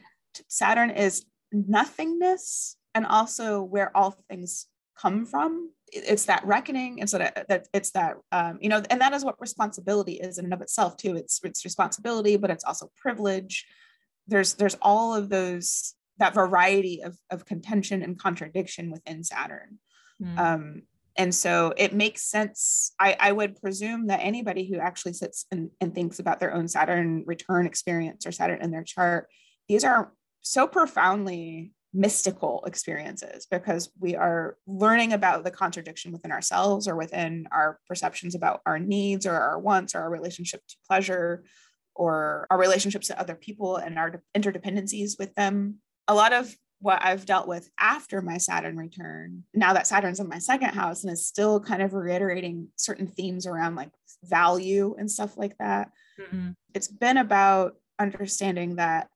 [0.47, 5.71] Saturn is nothingness and also where all things come from.
[5.91, 6.99] It's that reckoning.
[6.99, 10.45] It's that, that it's that, um, you know, and that is what responsibility is in
[10.45, 11.15] and of itself too.
[11.15, 13.65] It's, it's responsibility, but it's also privilege.
[14.27, 19.79] There's, there's all of those, that variety of, of contention and contradiction within Saturn.
[20.21, 20.39] Mm.
[20.39, 20.81] Um,
[21.17, 22.93] and so it makes sense.
[22.99, 26.67] I, I would presume that anybody who actually sits and, and thinks about their own
[26.67, 29.29] Saturn return experience or Saturn in their chart,
[29.67, 36.87] these are so profoundly mystical experiences because we are learning about the contradiction within ourselves
[36.87, 41.45] or within our perceptions about our needs or our wants or our relationship to pleasure
[41.95, 45.75] or our relationships to other people and our interdependencies with them.
[46.09, 46.53] A lot of
[46.85, 51.03] what I've dealt with after my Saturn return, now that Saturn's in my second house
[51.03, 53.89] and is still kind of reiterating certain themes around like
[54.23, 55.89] value and stuff like that,
[56.21, 56.51] mm-hmm.
[56.75, 59.09] it's been about understanding that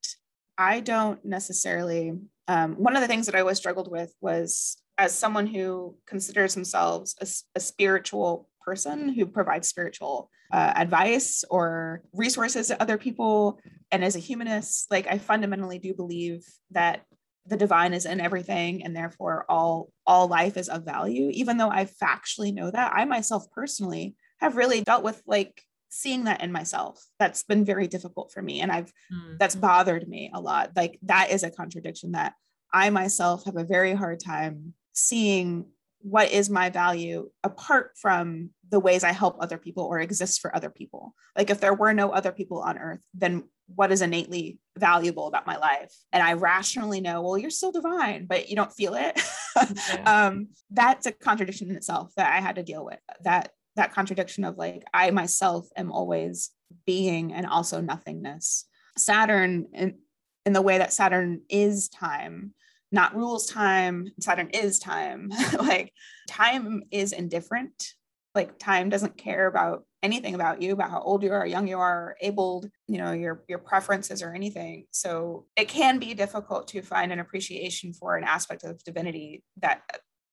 [0.58, 5.14] I don't necessarily, um, one of the things that I always struggled with was as
[5.14, 12.68] someone who considers themselves a, a spiritual person who provides spiritual uh, advice or resources
[12.68, 13.60] to other people
[13.92, 17.06] and as a humanist like i fundamentally do believe that
[17.50, 21.30] the divine is in everything and therefore all all life is of value.
[21.34, 26.26] Even though i factually know that i myself personally have really dealt with like seeing
[26.26, 27.04] that in myself.
[27.18, 29.38] That's been very difficult for me and i've mm.
[29.40, 30.72] that's bothered me a lot.
[30.76, 32.34] Like that is a contradiction that
[32.74, 35.66] i myself have a very hard time seeing
[36.02, 40.56] what is my value apart from the ways I help other people or exist for
[40.56, 41.14] other people.
[41.36, 43.44] Like if there were no other people on earth, then
[43.76, 45.94] what is innately valuable about my life?
[46.12, 49.20] And I rationally know, well, you're still divine, but you don't feel it.
[49.56, 50.28] yeah.
[50.28, 53.00] um, that's a contradiction in itself that I had to deal with.
[53.24, 56.52] That that contradiction of like I myself am always
[56.86, 58.66] being and also nothingness.
[58.98, 60.00] Saturn in,
[60.46, 62.54] in the way that Saturn is time
[62.92, 65.32] not rules time saturn is time.
[65.58, 65.94] Like
[66.28, 67.94] time is indifferent.
[68.36, 71.78] Like time doesn't care about anything about you about how old you are young you
[71.78, 74.86] are abled you know your your preferences or anything.
[74.92, 79.82] So it can be difficult to find an appreciation for an aspect of divinity that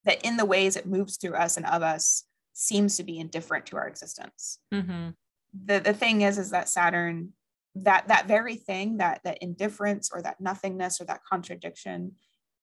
[0.05, 3.67] that in the ways it moves through us and of us seems to be indifferent
[3.67, 4.61] to our existence.
[4.73, 5.11] Mm-hmm.
[5.65, 7.33] the the thing is is that saturn
[7.75, 12.13] that that very thing that that indifference or that nothingness or that contradiction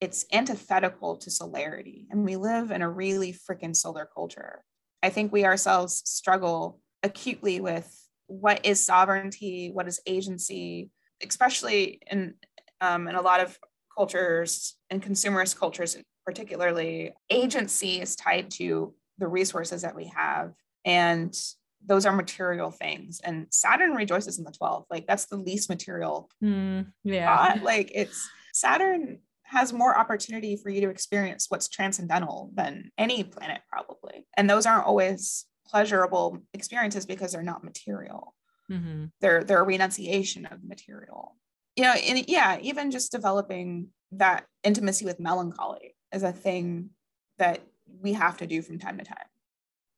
[0.02, 2.08] it's antithetical to solarity.
[2.12, 4.64] And we live in a really freaking solar culture.
[5.02, 7.90] I think we ourselves struggle acutely with
[8.28, 10.90] what is sovereignty, what is agency,
[11.26, 12.36] especially in
[12.82, 13.58] um, in a lot of
[13.96, 20.54] cultures and consumerist cultures particularly agency is tied to the resources that we have
[20.86, 21.38] and
[21.86, 26.30] those are material things and saturn rejoices in the 12th like that's the least material
[26.44, 32.92] mm, yeah like it's saturn has more opportunity for you to experience what's transcendental than
[32.98, 34.26] any planet probably.
[34.36, 38.36] And those aren't always pleasurable experiences because they're not material.
[38.72, 39.06] Mm-hmm.
[39.20, 41.36] they're they're a renunciation of material.
[41.76, 46.92] You know and yeah even just developing that intimacy with melancholy is a thing
[47.40, 47.60] that
[48.02, 49.18] we have to do from time to time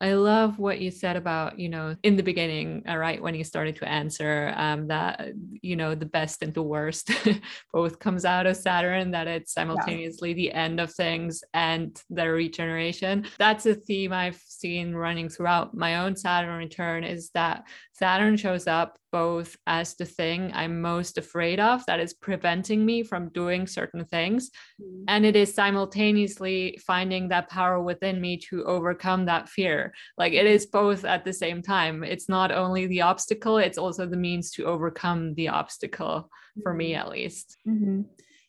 [0.02, 3.34] I love what you said about, you know, in the beginning, all uh, right, when
[3.34, 5.30] you started to answer um, that,
[5.62, 7.12] you know, the best and the worst
[7.74, 10.36] both comes out of Saturn, that it's simultaneously yeah.
[10.36, 13.26] the end of things and the regeneration.
[13.38, 18.68] That's a theme I've seen running throughout my own Saturn return is that Saturn shows
[18.68, 23.66] up both as the thing I'm most afraid of that is preventing me from doing
[23.66, 24.52] certain things.
[24.82, 25.04] Mm-hmm.
[25.08, 29.94] And it is simultaneously finding that power within me to overcome that fear.
[30.18, 32.04] Like it is both at the same time.
[32.04, 36.30] It's not only the obstacle, it's also the means to overcome the obstacle
[36.62, 37.00] for me, mm-hmm.
[37.00, 37.56] at least.
[37.66, 38.02] Mm-hmm.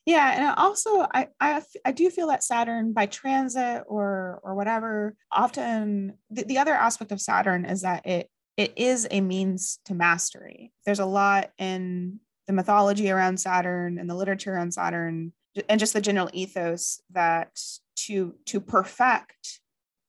[0.05, 5.15] Yeah, and also I, I I do feel that Saturn by transit or or whatever
[5.31, 9.95] often the, the other aspect of Saturn is that it it is a means to
[9.95, 10.73] mastery.
[10.85, 15.33] There's a lot in the mythology around Saturn and the literature on Saturn
[15.69, 17.59] and just the general ethos that
[17.97, 19.61] to to perfect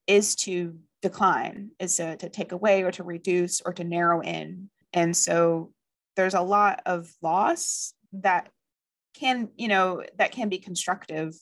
[0.05, 4.69] is to decline, is to, to take away or to reduce or to narrow in.
[4.93, 5.71] And so
[6.15, 8.49] there's a lot of loss that
[9.13, 11.35] can, you know, that can be constructive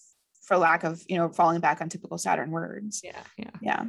[0.43, 3.01] for lack of, you know, falling back on typical Saturn words.
[3.03, 3.21] Yeah.
[3.37, 3.49] Yeah.
[3.61, 3.85] Yeah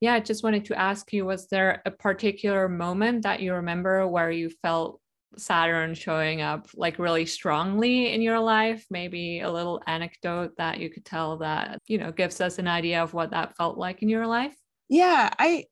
[0.00, 4.06] yeah, I just wanted to ask you was there a particular moment that you remember
[4.06, 5.00] where you felt
[5.36, 8.86] Saturn showing up like really strongly in your life?
[8.90, 13.02] Maybe a little anecdote that you could tell that, you know, gives us an idea
[13.02, 14.56] of what that felt like in your life?
[14.88, 15.66] Yeah, I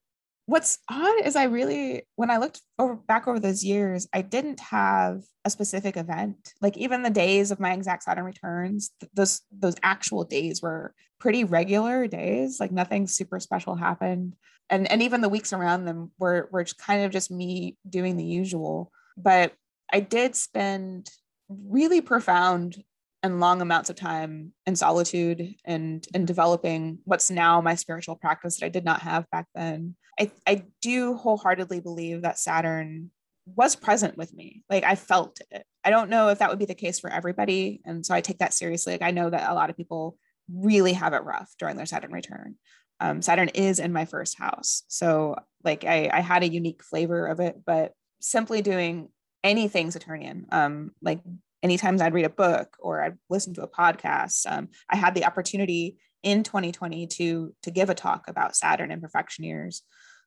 [0.49, 4.61] what's odd is I really, when I looked over back over those years, I didn't
[4.61, 6.55] have a specific event.
[6.63, 10.95] Like even the days of my exact Saturn returns, th- those those actual days were
[11.21, 12.61] pretty regular days.
[12.61, 14.37] Like nothing super special happened,
[14.71, 18.25] and and even the weeks around them were were kind of just me doing the
[18.25, 18.91] usual.
[19.19, 19.53] But
[19.93, 21.11] I did spend
[21.51, 22.83] really profound
[23.23, 28.59] and long amounts of time in solitude and in developing what's now my spiritual practice
[28.59, 29.97] that I did not have back then.
[30.19, 33.11] I, I do wholeheartedly believe that Saturn
[33.57, 34.63] was present with me.
[34.71, 35.65] Like I felt it.
[35.85, 37.81] I don't know if that would be the case for everybody.
[37.85, 38.95] And so I take that seriously.
[38.95, 40.17] Like I know that a lot of people
[40.53, 42.57] really have it rough during their Saturn return.
[43.01, 44.83] Um, Saturn is in my first house.
[44.89, 49.09] So like I, I had a unique flavor of it, but simply doing
[49.45, 51.21] anything Saturnian, um, like
[51.63, 55.25] anytime I'd read a book or I'd listen to a podcast, um, I had the
[55.25, 59.83] opportunity in 2020 to to give a talk about Saturn and profection years.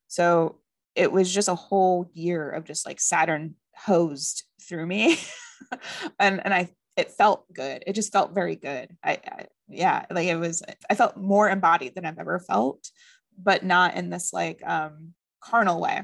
[0.08, 0.60] So
[0.96, 5.18] it was just a whole year of just like Saturn hosed through me,
[6.20, 7.84] and and I it felt good.
[7.88, 8.96] It just felt very good.
[9.04, 10.62] I, I yeah, like it was.
[10.90, 12.90] I felt more embodied than I've ever felt,
[13.42, 16.04] but not in this like um carnal way.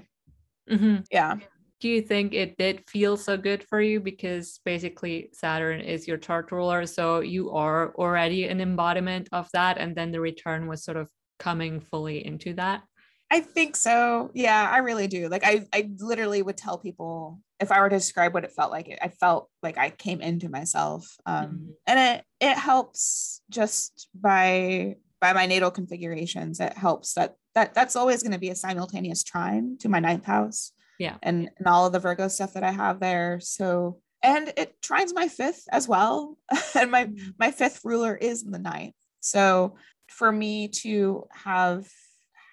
[0.69, 0.97] Mm-hmm.
[1.11, 1.37] Yeah
[1.79, 6.17] do you think it did feel so good for you because basically Saturn is your
[6.17, 10.83] chart ruler so you are already an embodiment of that and then the return was
[10.83, 11.09] sort of
[11.39, 12.83] coming fully into that
[13.29, 14.31] I think so.
[14.33, 15.27] Yeah, I really do.
[15.27, 18.71] Like I I literally would tell people if I were to describe what it felt
[18.71, 21.15] like, I felt like I came into myself.
[21.25, 21.71] Um, mm-hmm.
[21.87, 27.95] and it it helps just by by my natal configurations, it helps that that that's
[27.95, 30.71] always going to be a simultaneous trine to my ninth house.
[30.99, 31.17] Yeah.
[31.21, 33.39] And, and all of the Virgo stuff that I have there.
[33.39, 36.37] So and it trines my fifth as well.
[36.75, 37.29] and my mm-hmm.
[37.39, 38.93] my fifth ruler is in the ninth.
[39.19, 39.75] So
[40.09, 41.87] for me to have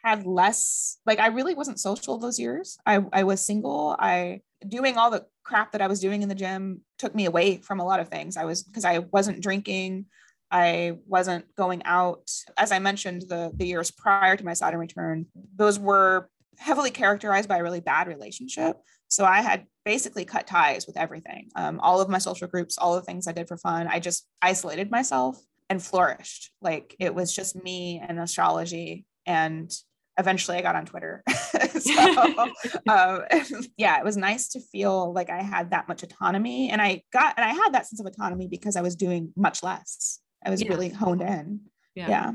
[0.04, 2.78] had less like I really wasn't social those years.
[2.84, 3.96] I, I was single.
[3.98, 7.58] I doing all the crap that I was doing in the gym took me away
[7.58, 8.36] from a lot of things.
[8.36, 10.06] I was because I wasn't drinking.
[10.50, 12.30] I wasn't going out.
[12.56, 15.26] As I mentioned, the the years prior to my Saturn return,
[15.56, 16.28] those were
[16.58, 18.76] heavily characterized by a really bad relationship.
[19.08, 21.48] So I had basically cut ties with everything.
[21.56, 24.26] Um, all of my social groups, all the things I did for fun, I just
[24.42, 25.38] isolated myself
[25.70, 26.50] and flourished.
[26.60, 29.06] Like it was just me and astrology.
[29.26, 29.70] And
[30.18, 31.22] eventually I got on Twitter.
[31.78, 32.38] so
[32.88, 33.22] um,
[33.76, 36.70] yeah, it was nice to feel like I had that much autonomy.
[36.70, 39.62] And I got, and I had that sense of autonomy because I was doing much
[39.62, 40.20] less.
[40.44, 40.68] I was yeah.
[40.68, 41.60] really honed in.
[41.94, 42.08] yeah.
[42.08, 42.32] yeah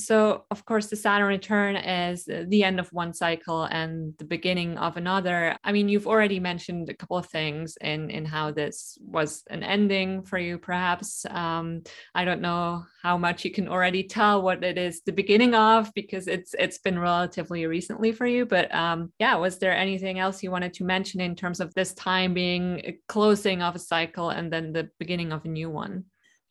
[0.00, 4.78] so of course the saturn return is the end of one cycle and the beginning
[4.78, 5.56] of another.
[5.64, 9.62] I mean you've already mentioned a couple of things in in how this was an
[9.62, 11.26] ending for you perhaps.
[11.30, 11.82] Um,
[12.14, 15.92] i don't know how much you can already tell what it is the beginning of
[15.94, 18.46] because it's it's been relatively recently for you.
[18.46, 21.94] But um, yeah was there anything else you wanted to mention in terms of this
[21.94, 26.04] time being a closing of a cycle and then the beginning of a new one?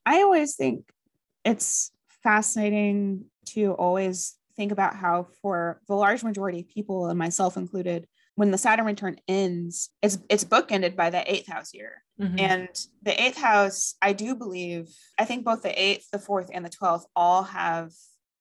[0.06, 0.90] I always think
[1.44, 1.92] it's
[2.24, 8.08] fascinating to always think about how for the large majority of people and myself included
[8.36, 12.04] when the saturn return ends it's it's bookended by the eighth house year.
[12.20, 12.40] Mm-hmm.
[12.40, 12.70] and
[13.04, 16.70] the eighth house i do believe i think both the eighth the fourth and the
[16.70, 17.92] 12th all have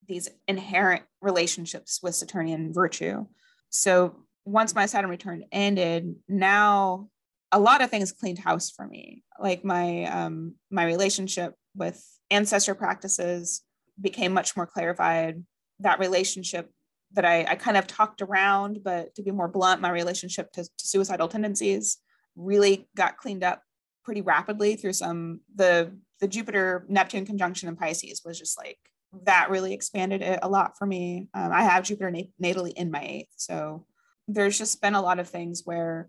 [0.09, 3.27] these inherent relationships with saturnian virtue.
[3.71, 7.09] So once my saturn return ended now
[7.53, 9.23] a lot of things cleaned house for me.
[9.38, 13.62] Like my um my relationship with ancestor practices
[14.00, 15.42] became much more clarified.
[15.80, 16.70] That relationship
[17.12, 20.64] that I, I kind of talked around, but to be more blunt, my relationship to,
[20.64, 21.98] to suicidal tendencies
[22.35, 23.62] really got cleaned up
[24.04, 28.78] pretty rapidly through some the the Jupiter Neptune conjunction in Pisces was just like
[29.24, 31.28] that really expanded it a lot for me.
[31.35, 33.87] Um, I have Jupiter nat- natally in my eighth, so
[34.28, 36.09] there's just been a lot of things where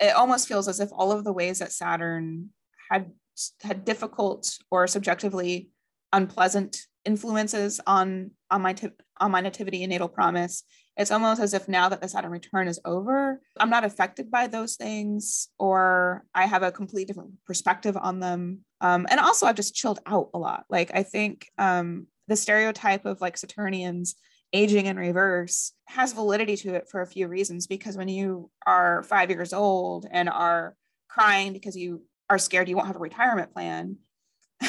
[0.00, 2.50] it almost feels as if all of the ways that Saturn
[2.90, 3.10] had
[3.62, 5.70] had difficult or subjectively
[6.14, 8.74] unpleasant influences on on my
[9.18, 10.62] on my nativity and natal promise.
[10.96, 14.46] It's almost as if now that the saturn return is over i'm not affected by
[14.46, 18.60] those things or i have a completely different perspective on them.
[18.80, 20.64] Um, and also i've just chilled out a lot.
[20.70, 24.14] Like i think um, the stereotype of like saturnians
[24.52, 29.02] aging in reverse has validity to it for a few reasons because when you are
[29.02, 30.76] five years old and are
[31.08, 33.96] crying because you are scared you won't have a retirement plan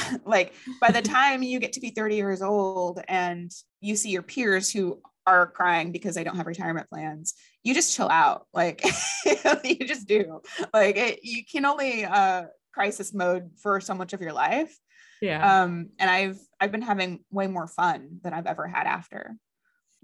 [0.26, 4.24] like by the time you get to be 30 years old and you see your
[4.24, 7.34] peers who are crying because they don't have retirement plans
[7.66, 8.46] you just chill out.
[8.54, 8.86] Like
[9.66, 10.42] you just do.
[10.74, 14.74] Like it, you can only uh crisis mode for so much of your life.
[15.22, 15.64] Yeah.
[15.64, 19.36] Um and i've i've been having way more fun than i've ever had after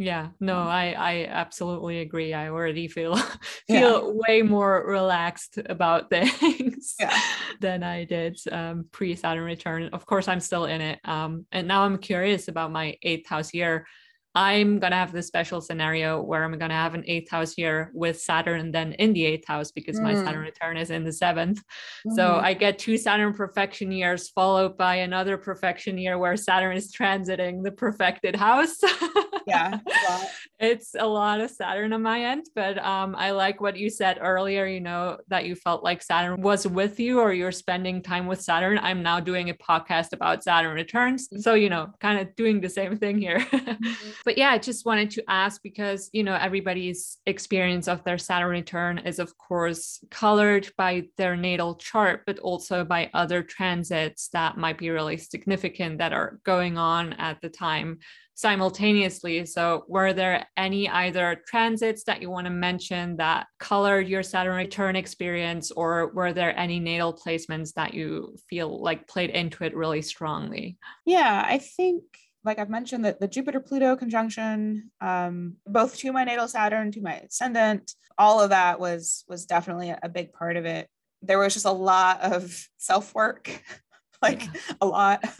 [0.01, 3.15] yeah no i i absolutely agree i already feel
[3.67, 3.99] feel yeah.
[4.27, 7.15] way more relaxed about things yeah.
[7.59, 11.67] than i did um, pre saturn return of course i'm still in it um, and
[11.67, 13.85] now i'm curious about my eighth house year
[14.33, 18.21] I'm gonna have this special scenario where I'm gonna have an eighth house year with
[18.21, 20.03] Saturn then in the eighth house because mm.
[20.03, 21.61] my Saturn return is in the seventh.
[22.07, 22.15] Mm.
[22.15, 26.93] So I get two Saturn profection years followed by another profection year where Saturn is
[26.93, 28.77] transiting the profected house.
[29.47, 29.79] yeah,
[30.59, 34.17] it's a lot of Saturn on my end, but um, I like what you said
[34.21, 34.65] earlier.
[34.65, 38.41] You know that you felt like Saturn was with you or you're spending time with
[38.41, 38.79] Saturn.
[38.81, 42.69] I'm now doing a podcast about Saturn returns, so you know, kind of doing the
[42.69, 43.45] same thing here.
[43.71, 48.17] Mm-hmm but yeah, I just wanted to ask because, you know, everybody's experience of their
[48.17, 54.29] Saturn return is, of course, colored by their natal chart, but also by other transits
[54.29, 57.99] that might be really significant that are going on at the time
[58.35, 59.45] simultaneously.
[59.45, 64.55] So, were there any either transits that you want to mention that colored your Saturn
[64.55, 69.75] return experience, or were there any natal placements that you feel like played into it
[69.75, 70.77] really strongly?
[71.05, 72.03] Yeah, I think
[72.43, 77.01] like I've mentioned, that the Jupiter Pluto conjunction, um, both to my natal Saturn, to
[77.01, 80.89] my ascendant, all of that was was definitely a, big part of it.
[81.21, 83.61] There was just a lot of self work,
[84.21, 84.75] like yeah.
[84.81, 85.23] a lot.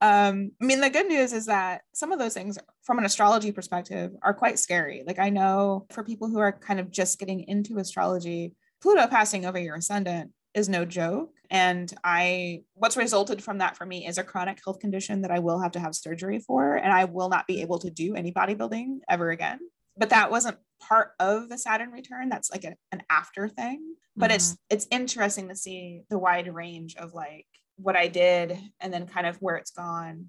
[0.00, 3.52] um, I mean, the good news is that some of those things, from an astrology
[3.52, 5.02] perspective, are quite scary.
[5.06, 9.46] Like I know for people who are kind of just getting into astrology, Pluto passing
[9.46, 11.30] over your ascendant is no joke.
[11.50, 15.38] And I, what's resulted from that for me is a chronic health condition that I
[15.38, 18.32] will have to have surgery for, and I will not be able to do any
[18.32, 19.60] bodybuilding ever again.
[19.96, 22.30] But that wasn't part of the Saturn return.
[22.30, 23.94] That's like a, an after thing.
[24.16, 24.36] But mm-hmm.
[24.36, 27.46] it's it's interesting to see the wide range of like
[27.76, 30.28] what I did and then kind of where it's gone.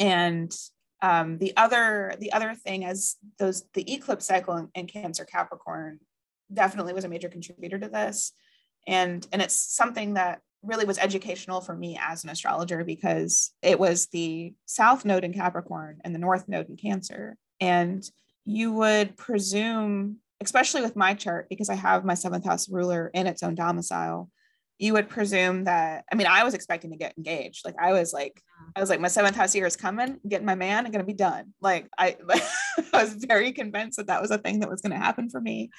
[0.00, 0.52] And
[1.02, 6.00] um, the other the other thing is those the eclipse cycle in Cancer Capricorn
[6.52, 8.32] definitely was a major contributor to this
[8.88, 13.78] and and it's something that really was educational for me as an astrologer because it
[13.78, 17.36] was the south node in capricorn and the north node in cancer.
[17.60, 18.02] And
[18.44, 23.26] you would presume especially with my chart because i have my seventh house ruler in
[23.26, 24.30] its own domicile
[24.78, 27.64] you would presume that i mean i was expecting to get engaged.
[27.64, 28.40] Like i was like
[28.74, 31.12] i was like my seventh house year is coming getting my man i'm gonna be
[31.12, 31.52] done.
[31.60, 32.42] Like i like,
[32.94, 35.40] i was very convinced that that was a thing that was going to happen for
[35.40, 35.70] me.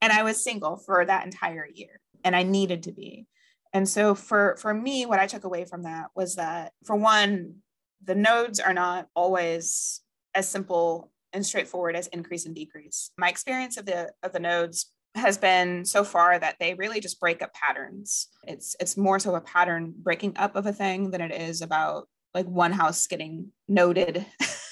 [0.00, 3.26] And i was single for that entire year and I needed to be.
[3.72, 7.56] And so for for me, what I took away from that was that for one,
[8.04, 10.00] the nodes are not always
[10.34, 13.10] as simple and straightforward as increase and decrease.
[13.16, 17.20] My experience of the of the nodes has been so far that they really just
[17.20, 18.28] break up patterns.
[18.44, 22.08] It's it's more so a pattern breaking up of a thing than it is about
[22.34, 24.26] like one house getting noted.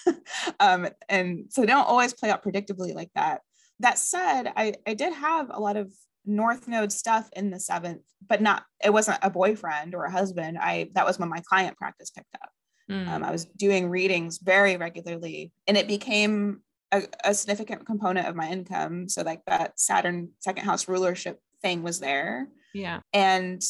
[0.61, 3.43] um, and so they don't always play out predictably like that.
[3.81, 5.93] That said, I, I did have a lot of
[6.27, 10.59] North Node stuff in the seventh, but not, it wasn't a boyfriend or a husband.
[10.59, 12.51] I, that was when my client practice picked up.
[12.91, 13.09] Mm.
[13.09, 16.61] Um, I was doing readings very regularly and it became
[16.93, 19.09] a, a, significant component of my income.
[19.09, 22.49] So, like that Saturn second house rulership thing was there.
[22.75, 23.01] Yeah.
[23.13, 23.63] And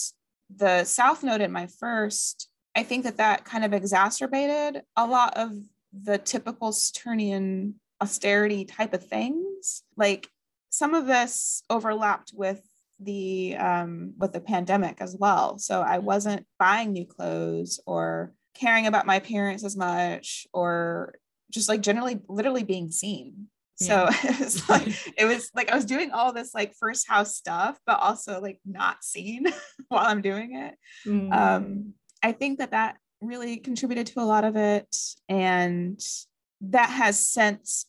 [0.55, 5.37] the South Node in my first, I think that that kind of exacerbated a lot
[5.37, 5.53] of
[5.93, 9.85] the typical Saturnian austerity type of things.
[9.97, 10.29] Like
[10.75, 12.61] some of this overlapped with
[13.01, 15.59] the um, with the pandemic as well.
[15.59, 16.07] So I mm-hmm.
[16.07, 21.15] wasn't buying new clothes or caring about my appearance as much or
[21.51, 23.49] just like generally literally being seen.
[23.81, 24.11] Yeah.
[24.11, 27.37] So it was like it was like I was doing all this like first house
[27.37, 29.47] stuff, but also like not seen
[29.89, 30.75] while I'm doing it.
[31.07, 31.33] Mm.
[31.33, 34.97] Um, I think that that really contributed to a lot of it,
[35.29, 36.01] and
[36.63, 37.87] that has since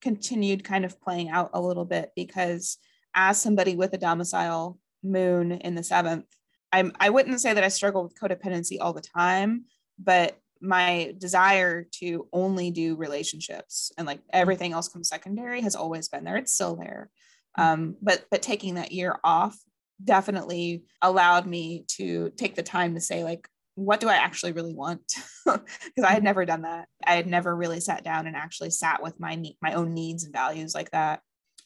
[0.00, 2.78] continued kind of playing out a little bit because
[3.14, 6.26] as somebody with a domicile moon in the seventh,
[6.72, 9.64] I'm I wouldn't say that I struggle with codependency all the time,
[9.98, 16.08] but my desire to only do relationships and like everything else comes secondary has always
[16.08, 16.36] been there.
[16.36, 17.10] It's still there.
[17.58, 19.58] Um, but but taking that year off
[20.02, 23.48] definitely allowed me to take the time to say like
[23.80, 25.02] what do I actually really want?
[25.46, 26.24] Because I had mm-hmm.
[26.26, 26.86] never done that.
[27.04, 30.32] I had never really sat down and actually sat with my my own needs and
[30.32, 31.22] values like that.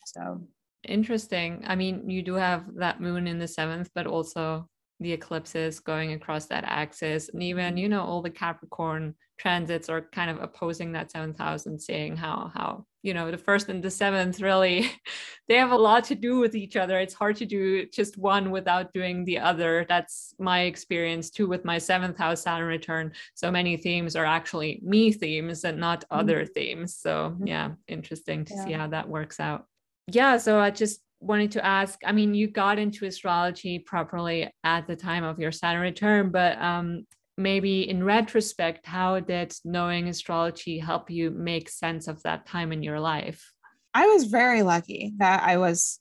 [0.06, 0.46] So
[0.88, 1.64] interesting.
[1.66, 4.68] I mean, you do have that moon in the seventh, but also
[5.00, 7.78] the eclipses going across that axis and even mm-hmm.
[7.78, 12.16] you know all the capricorn transits are kind of opposing that seventh house and saying
[12.16, 14.90] how how you know the first and the seventh really
[15.48, 18.50] they have a lot to do with each other it's hard to do just one
[18.50, 23.50] without doing the other that's my experience too with my seventh house saturn return so
[23.50, 26.20] many themes are actually me themes and not mm-hmm.
[26.20, 27.46] other themes so mm-hmm.
[27.46, 28.64] yeah interesting to yeah.
[28.64, 29.66] see how that works out
[30.06, 34.86] yeah so i just wanted to ask i mean you got into astrology properly at
[34.86, 37.04] the time of your saturn return but um,
[37.36, 42.82] maybe in retrospect how did knowing astrology help you make sense of that time in
[42.82, 43.52] your life
[43.92, 46.00] i was very lucky that i was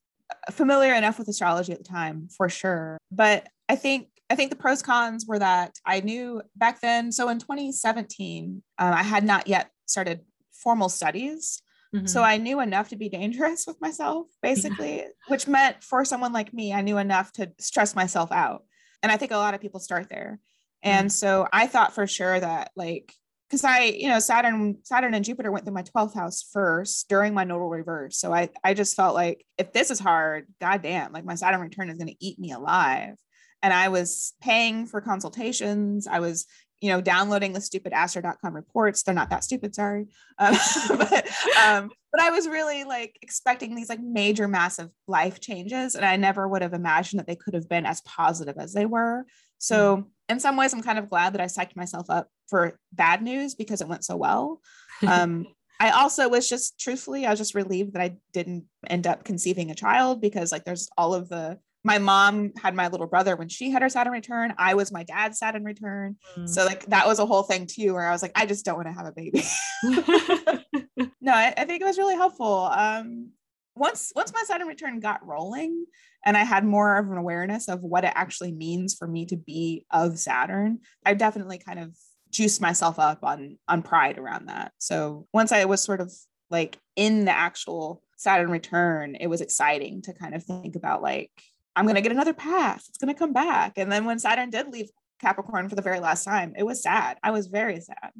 [0.52, 4.56] familiar enough with astrology at the time for sure but i think I think the
[4.56, 7.12] pros cons were that I knew back then.
[7.12, 10.22] So in 2017, uh, I had not yet started
[10.52, 11.62] formal studies.
[11.94, 12.08] Mm-hmm.
[12.08, 15.08] So I knew enough to be dangerous with myself, basically, yeah.
[15.28, 18.64] which meant for someone like me, I knew enough to stress myself out.
[19.04, 20.40] And I think a lot of people start there.
[20.84, 21.12] And mm-hmm.
[21.12, 23.14] so I thought for sure that like
[23.50, 27.36] because I, you know, Saturn, Saturn and Jupiter went through my 12th house first during
[27.36, 28.18] my nodal reverse.
[28.18, 31.90] So I I just felt like if this is hard, goddamn, like my Saturn return
[31.90, 33.16] is gonna eat me alive.
[33.62, 36.06] And I was paying for consultations.
[36.06, 36.46] I was
[36.84, 39.04] you know, downloading the stupid astro.com reports.
[39.04, 40.08] They're not that stupid, sorry.
[40.38, 40.54] Um,
[40.90, 41.30] but,
[41.66, 45.96] um, but I was really like expecting these like major, massive life changes.
[45.96, 48.86] And I never would have imagined that they could have been as positive as they
[48.86, 49.26] were.
[49.60, 50.06] So, mm.
[50.34, 53.56] In some ways, I'm kind of glad that I psyched myself up for bad news
[53.56, 54.62] because it went so well.
[55.06, 55.48] Um,
[55.82, 59.70] I also was just truthfully, I was just relieved that I didn't end up conceiving
[59.70, 63.50] a child because like there's all of the my mom had my little brother when
[63.50, 64.54] she had her Saturn return.
[64.58, 66.16] I was my dad's Saturn return.
[66.38, 66.48] Mm.
[66.48, 68.78] So like that was a whole thing too, where I was like, I just don't
[68.78, 69.44] want to have a baby.
[71.22, 72.70] no, I, I, think it was really helpful.
[72.74, 73.32] Um,
[73.76, 75.86] once once my Saturn return got rolling
[76.26, 79.38] and I had more of an awareness of what it actually means for me to
[79.38, 81.96] be of Saturn, I definitely kind of
[82.30, 84.74] juiced myself up on on pride around that.
[84.78, 86.12] So once I was sort of
[86.50, 91.32] like in the actual Saturn return, it was exciting to kind of think about like
[91.76, 92.88] I'm going to get another pass.
[92.88, 93.74] It's going to come back.
[93.78, 97.18] And then when Saturn did leave Capricorn for the very last time, it was sad.
[97.24, 98.12] I was very sad.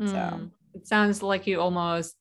[0.00, 0.10] Mm.
[0.10, 0.46] So hmm.
[0.74, 2.16] it sounds like you almost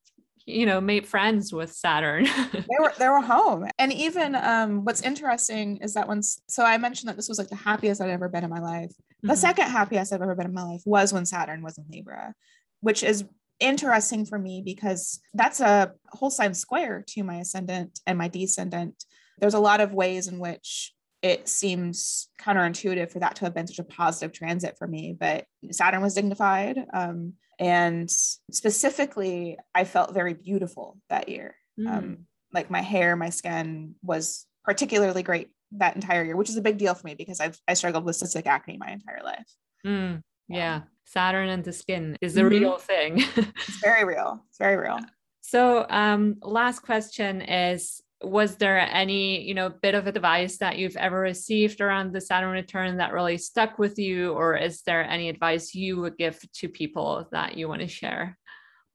[0.48, 2.26] you know made friends with saturn.
[2.54, 3.68] They were they were home.
[3.78, 7.50] And even um what's interesting is that once so i mentioned that this was like
[7.50, 8.89] the happiest i'd ever been in my life.
[8.89, 9.28] Mm-hmm.
[9.30, 12.34] the second happiest i've ever been in my life was when saturn was in libra
[12.82, 13.26] which is
[13.60, 19.04] interesting for me because that's a whole sign square to my ascendant and my descendant.
[19.39, 20.93] There's a lot of ways in which
[21.24, 25.45] it seems counterintuitive for that to have been such a positive transit for me but
[25.72, 26.78] saturn was dignified.
[26.93, 31.55] Um, and specifically, I felt very beautiful that year.
[31.80, 31.88] Mm.
[31.89, 32.18] Um,
[32.53, 36.78] like my hair, my skin was particularly great that entire year, which is a big
[36.78, 39.51] deal for me because I've I struggled with cystic acne my entire life.
[39.86, 40.22] Mm.
[40.47, 40.76] Yeah.
[40.76, 42.49] Um, Saturn and the skin is a mm-hmm.
[42.49, 43.24] real thing.
[43.36, 44.43] it's very real.
[44.49, 44.99] It's very real.
[45.41, 50.97] So, um, last question is was there any you know bit of advice that you've
[50.97, 54.34] ever received around the saturn return that really stuck with you?
[54.34, 58.38] Or is there any advice you would give to people that you want to share?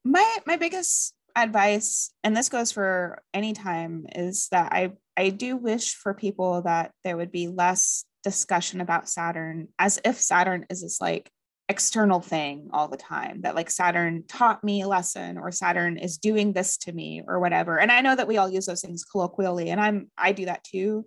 [0.03, 5.57] My my biggest advice and this goes for any time is that i i do
[5.57, 10.81] wish for people that there would be less discussion about saturn as if saturn is
[10.81, 11.31] this like
[11.69, 16.17] external thing all the time that like Saturn taught me a lesson or Saturn is
[16.17, 17.79] doing this to me or whatever.
[17.79, 20.63] And I know that we all use those things colloquially and I'm I do that
[20.63, 21.05] too,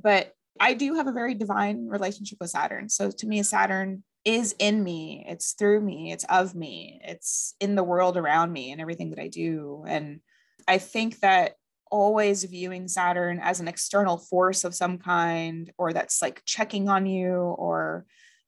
[0.00, 2.88] but I do have a very divine relationship with Saturn.
[2.88, 7.74] So to me Saturn is in me, it's through me, it's of me, it's in
[7.74, 10.20] the world around me and everything that I do and
[10.68, 11.54] I think that
[11.90, 17.06] always viewing Saturn as an external force of some kind or that's like checking on
[17.06, 18.06] you or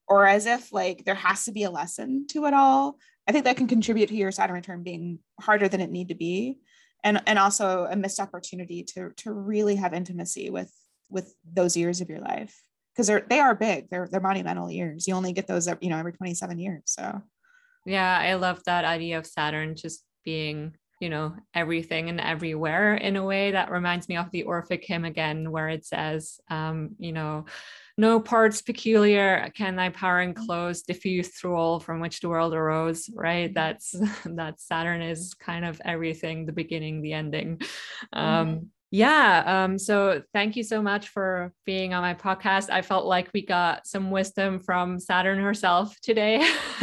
[0.09, 2.96] or as if like there has to be a lesson to it all
[3.28, 6.14] i think that can contribute to your saturn return being harder than it need to
[6.14, 6.59] be
[7.04, 10.72] and and also a missed opportunity to to really have intimacy with
[11.11, 12.62] with those years of your life.
[12.92, 13.88] Because they're they are big.
[13.90, 15.06] They're they're monumental years.
[15.06, 17.22] You only get those you know every 27 years so.
[17.86, 23.16] Yeah i love that idea of saturn just being you know everything and everywhere in
[23.16, 27.12] a way that reminds me of the orphic hymn again where it says um you
[27.12, 27.46] know
[27.99, 33.11] no parts peculiar can thy power enclose diffuse through all from which the world arose
[33.12, 33.53] right?
[33.53, 33.90] That's
[34.24, 37.61] that saturn is kind of everything the beginning the ending.
[38.12, 38.64] Um mm-hmm.
[38.92, 42.70] yeah um so thank you so much for being on my podcast.
[42.70, 46.36] I felt like we got some wisdom from saturn herself today.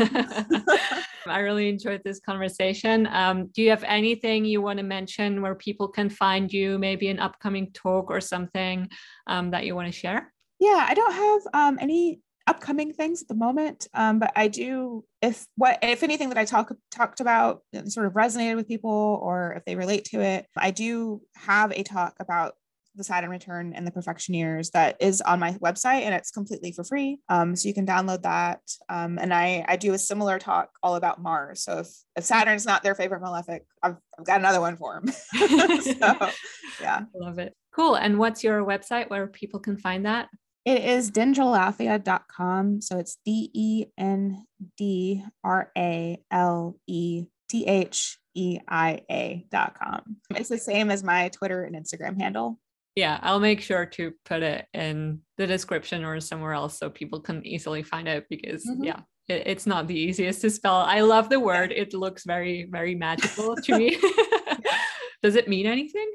[1.28, 3.08] I really enjoyed this conversation.
[3.08, 7.08] Um do you have anything you want to mention where people can find you maybe
[7.08, 8.90] an upcoming talk or something
[9.28, 10.34] um, that you want to share
[10.66, 15.04] yeah, I don't have um, any upcoming things at the moment, um, but I do.
[15.22, 19.54] If what if anything that I talk talked about sort of resonated with people, or
[19.54, 22.56] if they relate to it, I do have a talk about
[22.96, 26.72] the Saturn return and the profection years that is on my website and it's completely
[26.72, 27.20] for free.
[27.30, 28.62] Um, so you can download that.
[28.90, 31.64] Um, and I, I do a similar talk all about Mars.
[31.64, 35.12] So if, if Saturn's not their favorite malefic, I've, I've got another one for them.
[35.82, 36.30] so
[36.82, 37.02] yeah.
[37.14, 37.54] Love it.
[37.74, 37.96] Cool.
[37.96, 40.30] And what's your website where people can find that?
[40.66, 42.82] It is dendraletheia.com.
[42.82, 44.46] So it's D E N
[44.78, 50.18] D R A L E T H E I A.com.
[50.32, 52.60] It's the same as my Twitter and Instagram handle.
[52.96, 57.20] Yeah, I'll make sure to put it in the description or somewhere else so people
[57.20, 58.86] can easily find it because, mm-hmm.
[58.86, 60.78] yeah, it, it's not the easiest to spell.
[60.78, 63.98] I love the word, it looks very, very magical to me.
[65.24, 66.10] Does it mean anything?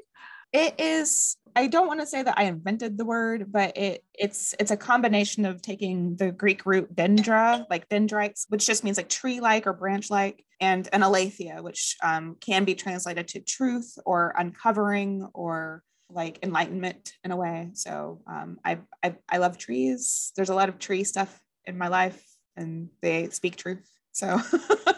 [0.53, 4.55] It is I don't want to say that I invented the word, but it it's
[4.59, 9.09] it's a combination of taking the Greek root dendra, like dendrites, which just means like
[9.09, 15.27] tree-like or branch-like, and an aletheia, which um, can be translated to truth or uncovering
[15.33, 17.69] or like enlightenment in a way.
[17.73, 20.31] So um, I, I I love trees.
[20.35, 22.23] There's a lot of tree stuff in my life,
[22.55, 23.89] and they speak truth.
[24.11, 24.39] So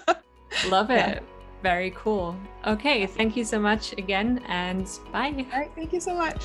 [0.68, 0.98] love it.
[0.98, 1.20] Yeah.
[1.64, 2.36] Very cool.
[2.68, 5.34] Okay, thank you so much again and bye.
[5.54, 6.44] All right, thank you so much.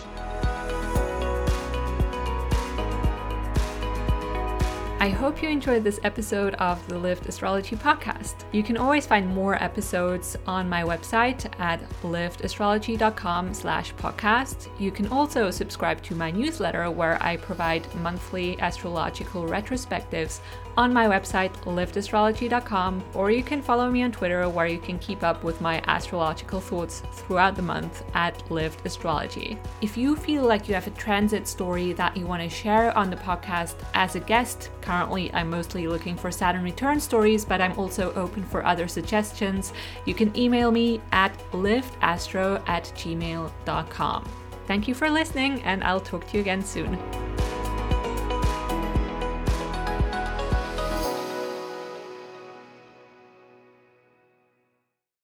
[5.00, 8.44] I hope you enjoyed this episode of the Lived Astrology podcast.
[8.50, 14.68] You can always find more episodes on my website at livedastrology.com slash podcast.
[14.80, 20.40] You can also subscribe to my newsletter where I provide monthly astrological retrospectives
[20.78, 25.24] on my website, livedastrology.com, or you can follow me on Twitter where you can keep
[25.24, 29.58] up with my astrological thoughts throughout the month at Lived Astrology.
[29.82, 33.10] If you feel like you have a transit story that you want to share on
[33.10, 37.76] the podcast as a guest, currently I'm mostly looking for Saturn return stories, but I'm
[37.76, 39.72] also open for other suggestions.
[40.04, 44.24] You can email me at livedastro at gmail.com.
[44.68, 46.96] Thank you for listening, and I'll talk to you again soon.